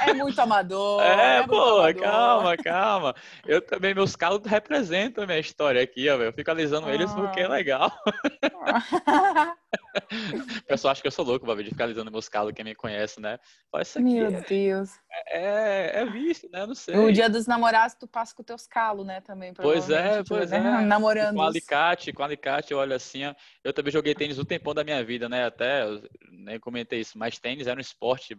[0.06, 1.02] é muito amador.
[1.02, 1.94] É, é pô, amador.
[1.94, 3.14] calma, calma.
[3.46, 6.94] Eu também, meus calos representam a minha história aqui, ó, eu fico alisando ah.
[6.94, 7.92] eles porque é legal.
[10.58, 12.74] o pessoal acha que eu sou louco, Babi, de ficar alisando meus calos, quem me
[12.74, 13.38] conhece, né?
[13.80, 14.42] Isso aqui Meu é,
[14.80, 14.98] Deus.
[15.28, 16.66] É, é vício, né?
[16.66, 16.96] Não sei.
[16.96, 19.20] O dia dos namorados, tu passa com teus calos, né?
[19.20, 19.52] Também.
[19.54, 20.58] Pois é, pois né?
[20.58, 20.60] é.
[20.86, 21.36] Namorando.
[21.36, 23.34] Com alicate, com alicate, eu olho assim, ó.
[23.62, 25.44] eu também joguei tênis o tempão da minha vida, né?
[25.44, 25.84] Até,
[26.30, 28.36] nem comentei isso, mas tênis era um esporte.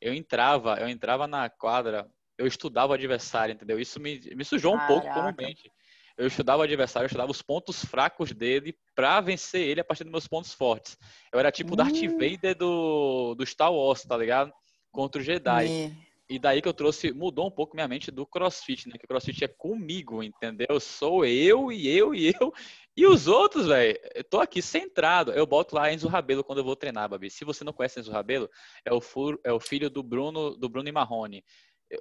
[0.00, 2.06] Eu entrava, eu entrava na quadra,
[2.38, 3.78] eu estudava o adversário, entendeu?
[3.78, 4.94] Isso me, me sujou um Caraca.
[4.94, 5.70] pouco comumente
[6.16, 10.04] eu estudava o adversário, eu estudava os pontos fracos dele para vencer ele a partir
[10.04, 10.96] dos meus pontos fortes.
[11.32, 12.18] Eu era tipo o Darth hum.
[12.18, 14.52] Vader do, do Star Wars, tá ligado?
[14.94, 15.70] Contra o Jedi.
[15.70, 15.92] É.
[16.26, 18.94] E daí que eu trouxe, mudou um pouco minha mente do crossfit, né?
[18.96, 20.80] Que o crossfit é comigo, entendeu?
[20.80, 22.52] Sou eu e eu e eu.
[22.96, 25.32] E os outros, velho, eu tô aqui centrado.
[25.32, 27.28] Eu boto lá Enzo Rabelo quando eu vou treinar, Babi.
[27.28, 28.48] Se você não conhece Enzo Rabelo,
[28.84, 31.44] é o, furo, é o filho do Bruno, do Bruno e Marrone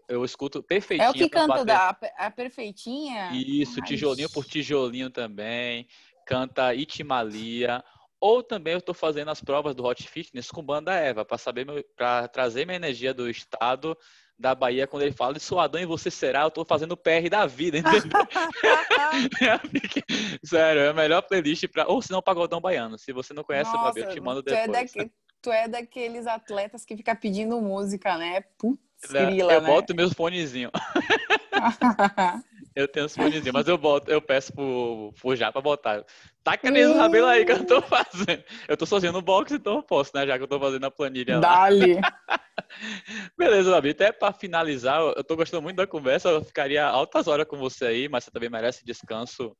[0.07, 1.07] eu escuto perfeitinho.
[1.07, 3.31] É o que canta da a perfeitinha?
[3.33, 5.87] Isso, tijolinho por tijolinho também.
[6.25, 7.83] Canta Itimalia.
[8.23, 11.67] Ou também eu estou fazendo as provas do Hot Fitness com banda Eva, para saber
[11.93, 13.97] para trazer minha energia do estado
[14.39, 17.27] da Bahia quando ele fala de Suadão e você será, eu estou fazendo o PR
[17.29, 18.01] da vida, entendeu?
[20.41, 22.97] Sério, é a melhor playlist para ou se não Pagodão Baiano.
[22.97, 24.63] Se você não conhece, Nossa, eu te mando depois.
[24.63, 25.11] Tu é, daqui,
[25.41, 28.39] tu é daqueles atletas que fica pedindo música, né?
[28.57, 29.67] Putz Grila, eu né?
[29.67, 30.71] boto meus fonezinhos.
[32.75, 36.03] eu tenho os fonezinhos, mas eu boto, eu peço pro, pro Já pra botar.
[36.43, 38.43] Taca nesse cabelo aí que eu tô fazendo.
[38.67, 40.25] Eu tô sozinho no box, então eu posso, né?
[40.25, 41.99] Já que eu tô fazendo a planilha Dali.
[43.37, 43.91] Beleza, Davi.
[43.91, 46.29] Até pra finalizar, eu tô gostando muito da conversa.
[46.29, 49.55] Eu ficaria altas horas com você aí, mas você também merece descanso,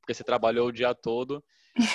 [0.00, 1.42] porque você trabalhou o dia todo.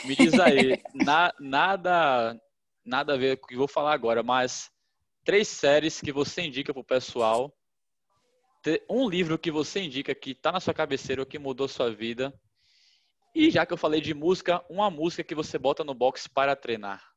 [0.03, 2.35] Me diz aí, na, nada,
[2.83, 4.69] nada a ver com o que eu vou falar agora, mas
[5.23, 7.53] três séries que você indica pro pessoal,
[8.89, 12.33] um livro que você indica que está na sua cabeceira ou que mudou sua vida
[13.35, 16.55] E já que eu falei de música, uma música que você bota no box para
[16.55, 17.13] treinar.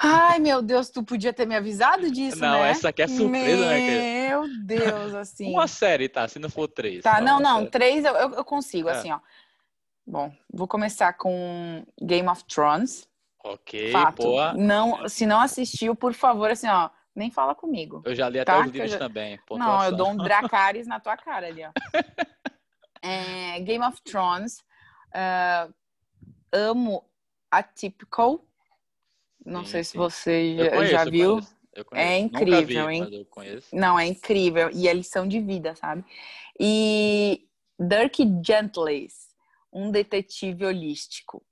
[0.00, 2.70] Ai, meu Deus, tu podia ter me avisado disso, não, né?
[2.70, 4.28] essa aqui é surpresa, meu né?
[4.28, 5.50] Meu Deus, assim.
[5.50, 6.28] Uma série, tá?
[6.28, 7.02] Se não for três.
[7.02, 7.70] Tá, não, não, série.
[7.70, 8.92] três eu, eu consigo, é.
[8.92, 9.18] assim, ó.
[10.06, 13.08] Bom, vou começar com Game of Thrones.
[13.42, 14.22] Ok, Fato.
[14.22, 14.54] boa.
[14.54, 18.02] Não, se não assistiu, por favor, assim, ó, nem fala comigo.
[18.04, 18.60] Eu já li até tá?
[18.60, 18.98] os livros já...
[18.98, 19.38] também.
[19.50, 21.70] Não, eu dou um Dracarys na tua cara ali, ó.
[23.02, 24.58] é, Game of Thrones.
[25.08, 25.74] Uh,
[26.52, 27.04] amo
[27.50, 28.44] Atypical.
[29.44, 31.40] Não sim, sei se você já, conheço, já viu.
[31.92, 33.26] É incrível, hein?
[33.72, 34.70] Não, é incrível.
[34.72, 36.04] E é lição de vida, sabe?
[36.58, 37.46] E
[37.78, 39.28] Dirk Gentles,
[39.72, 41.44] um detetive holístico.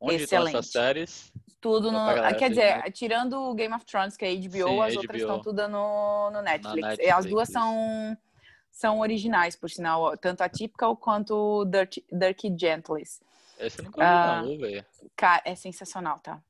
[0.00, 0.46] Onde Excelente.
[0.46, 1.32] estão essas séries?
[1.60, 1.98] Tudo no.
[2.38, 5.00] Quer dizer, tirando o Game of Thrones, que é HBO, Sim, as HBO.
[5.00, 6.86] outras estão tudo no, no Netflix.
[6.86, 7.12] Netflix.
[7.14, 8.16] As duas são,
[8.70, 13.20] são originais, por sinal, tanto a Typical quanto o Dirk, Dirk Gentles.
[13.58, 14.84] Esse eu nunca vi, ah, não, velho.
[15.16, 16.40] Cara, é sensacional, tá?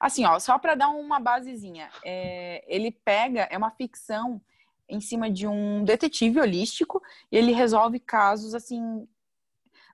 [0.00, 4.40] Assim, ó, só para dar uma basezinha, é, ele pega, é uma ficção
[4.88, 9.06] em cima de um detetive holístico e ele resolve casos, assim,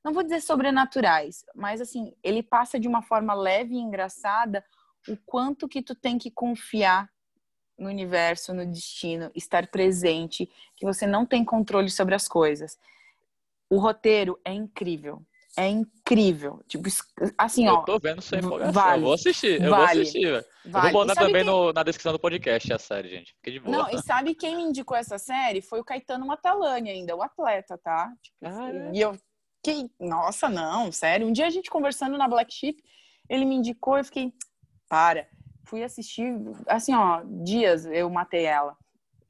[0.05, 4.65] não vou dizer sobrenaturais, mas assim, ele passa de uma forma leve e engraçada
[5.09, 7.11] o quanto que tu tem que confiar
[7.79, 12.79] no universo, no destino, estar presente, que você não tem controle sobre as coisas.
[13.71, 15.25] O roteiro é incrível.
[15.57, 16.63] É incrível.
[16.69, 16.89] Tipo,
[17.37, 17.81] assim, eu ó.
[17.81, 18.73] Eu tô vendo sua empolgação.
[18.73, 19.61] Vale, eu vou assistir.
[19.61, 20.47] Eu vale, vou assistir.
[20.65, 20.89] Vale.
[20.89, 21.53] Eu vou botar também quem...
[21.53, 23.35] no, na descrição do podcast a série, gente.
[23.35, 23.77] Fique de boa.
[23.77, 25.61] Não, e sabe quem me indicou essa série?
[25.61, 28.13] Foi o Caetano Matalani ainda, o atleta, tá?
[28.23, 28.91] Tipo, é?
[28.95, 29.17] E eu.
[29.63, 29.91] Que...
[29.99, 31.27] Nossa, não, sério.
[31.27, 32.83] Um dia a gente conversando na Black Sheep,
[33.29, 34.33] ele me indicou, eu fiquei.
[34.89, 35.29] Para.
[35.65, 36.35] Fui assistir,
[36.67, 38.77] assim, ó, dias eu matei ela.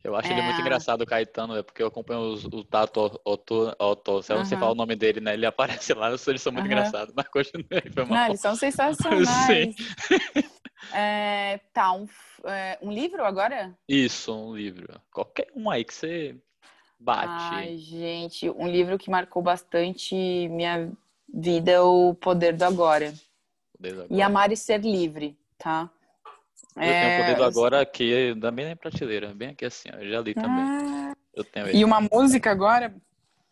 [0.03, 0.33] Eu acho é...
[0.33, 4.33] ele muito engraçado, o Caetano, é porque eu acompanho os, o Tato Otto, Otto, se
[4.33, 5.35] eu não sei falar o nome dele, né?
[5.35, 6.73] Ele aparece lá, eles são muito uhum.
[6.73, 8.19] engraçados, mas continua aí, foi mal.
[8.19, 9.29] Não, eles são sensacionais.
[9.47, 9.75] Sim.
[10.95, 12.07] É, tá, um,
[12.45, 13.77] é, um livro agora?
[13.87, 14.99] Isso, um livro.
[15.13, 16.41] Qualquer um aí que você
[17.01, 17.55] bate.
[17.55, 20.93] Ai, gente, um livro que marcou bastante minha
[21.33, 23.15] vida é O Poder do Agora.
[23.73, 24.15] Poder do agora.
[24.15, 25.91] E Amar e Ser Livre, tá?
[26.77, 27.01] Eu é...
[27.01, 30.35] tenho o poder do agora aqui, também na prateleira, bem aqui assim, eu já li
[30.35, 30.63] também.
[30.63, 31.17] Ah...
[31.35, 31.79] Eu tenho ele.
[31.79, 32.95] E uma música agora?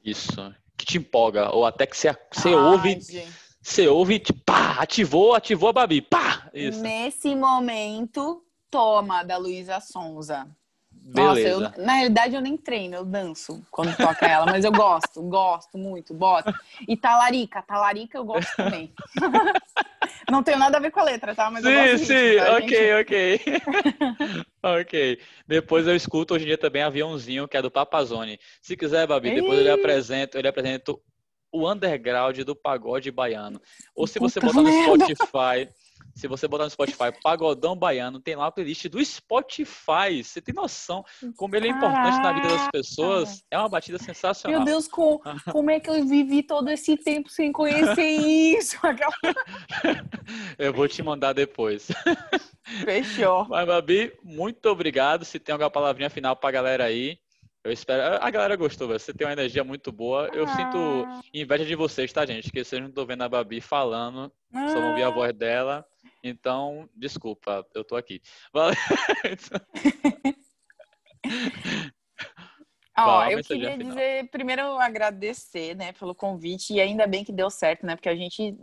[0.05, 3.32] Isso, que te empolga, ou até que você, você Ai, ouve, gente.
[3.62, 6.51] você ouve, pá, ativou, ativou a Babi, pá!
[6.53, 6.80] Isso.
[6.80, 10.46] Nesse momento, toma, da Luísa Sonza.
[11.11, 11.61] Beleza.
[11.61, 15.23] Nossa, eu, na realidade eu nem treino, eu danço quando toca ela, mas eu gosto,
[15.23, 16.53] gosto muito, boto.
[16.87, 18.93] E talarica, talarica eu gosto também.
[20.31, 21.51] Não tem nada a ver com a letra, tá?
[21.51, 22.93] Mas sim, eu gosto sim, disso, tá, ok, gente?
[23.01, 23.41] ok.
[24.81, 25.21] ok.
[25.47, 28.39] Depois eu escuto hoje em dia também Aviãozinho, que é do Papazone.
[28.61, 30.93] Se quiser, Babi, depois ele apresenta, ele apresenta
[31.51, 33.61] o underground do pagode baiano.
[33.95, 35.07] Ou se você Puta botar no merda.
[35.07, 35.73] Spotify,
[36.14, 40.22] se você botar no Spotify Pagodão Baiano, tem lá a playlist do Spotify.
[40.22, 41.05] Você tem noção
[41.36, 43.44] como ele é importante na vida das pessoas?
[43.51, 44.61] É uma batida sensacional.
[44.61, 45.20] Meu Deus, com,
[45.53, 48.76] como é que eu vivi todo esse tempo sem conhecer isso?
[50.59, 51.88] eu vou te mandar depois.
[52.84, 53.46] Fechou.
[53.49, 55.24] Mas, Babi, muito obrigado.
[55.24, 57.18] Se tem alguma palavrinha final pra galera aí.
[57.65, 58.23] Eu espero.
[58.23, 60.29] A galera gostou, você tem uma energia muito boa.
[60.33, 60.57] Eu Ah.
[60.57, 61.05] sinto
[61.35, 62.51] inveja de vocês, tá, gente?
[62.51, 65.11] Que vocês não estão vendo a Babi falando, só não vi a Ah.
[65.11, 65.85] voz dela.
[66.23, 68.21] Então, desculpa, eu tô aqui.
[68.53, 68.75] Valeu.
[73.07, 73.88] Ó, eu queria final.
[73.88, 78.16] dizer, primeiro, agradecer, né, pelo convite, e ainda bem que deu certo, né, porque a
[78.16, 78.57] gente,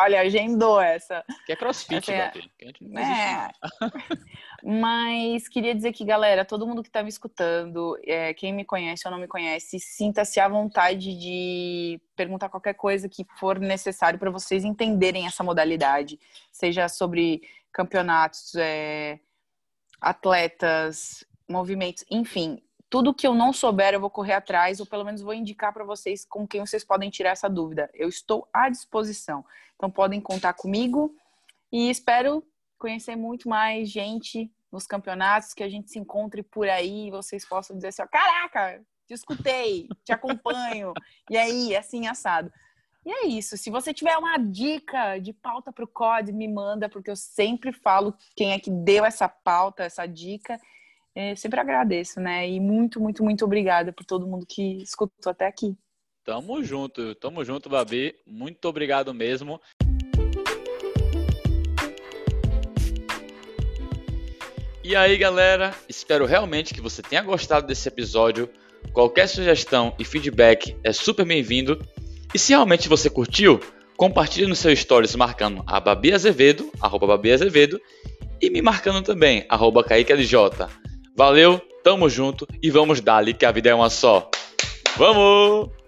[0.00, 3.50] olha, agendou essa, Que é crossfit, Essa é- que a gente não É.
[4.64, 9.02] Mas queria dizer que, galera, todo mundo que tá me escutando, é, quem me conhece
[9.06, 14.30] ou não me conhece, sinta-se à vontade de perguntar qualquer coisa que for necessário para
[14.30, 16.18] vocês entenderem essa modalidade,
[16.52, 19.18] seja sobre campeonatos, é,
[20.00, 22.62] atletas, movimentos, enfim.
[22.92, 25.82] Tudo que eu não souber, eu vou correr atrás, ou pelo menos vou indicar para
[25.82, 27.88] vocês com quem vocês podem tirar essa dúvida.
[27.94, 29.42] Eu estou à disposição.
[29.74, 31.16] Então podem contar comigo
[31.72, 32.46] e espero
[32.78, 37.48] conhecer muito mais gente nos campeonatos, que a gente se encontre por aí e vocês
[37.48, 40.92] possam dizer assim, ó, caraca, te escutei, te acompanho,
[41.30, 42.52] e aí, assim, assado.
[43.06, 46.90] E é isso, se você tiver uma dica de pauta para o COD, me manda,
[46.90, 50.60] porque eu sempre falo quem é que deu essa pauta, essa dica,
[51.14, 52.48] é, sempre agradeço, né?
[52.48, 55.76] E muito, muito, muito obrigada por todo mundo que escutou até aqui.
[56.24, 58.14] Tamo junto, tamo junto, Babi.
[58.26, 59.60] Muito obrigado mesmo.
[64.84, 65.74] E aí, galera?
[65.88, 68.48] Espero realmente que você tenha gostado desse episódio.
[68.92, 71.78] Qualquer sugestão e feedback é super bem-vindo.
[72.34, 73.60] E se realmente você curtiu,
[73.96, 77.80] compartilhe no seu stories marcando a Babi Azevedo, arroba Babi Azevedo,
[78.40, 80.66] e me marcando também, arroba Kaique LJ.
[81.14, 84.30] Valeu, tamo junto e vamos dali que a vida é uma só.
[84.96, 85.81] Vamos!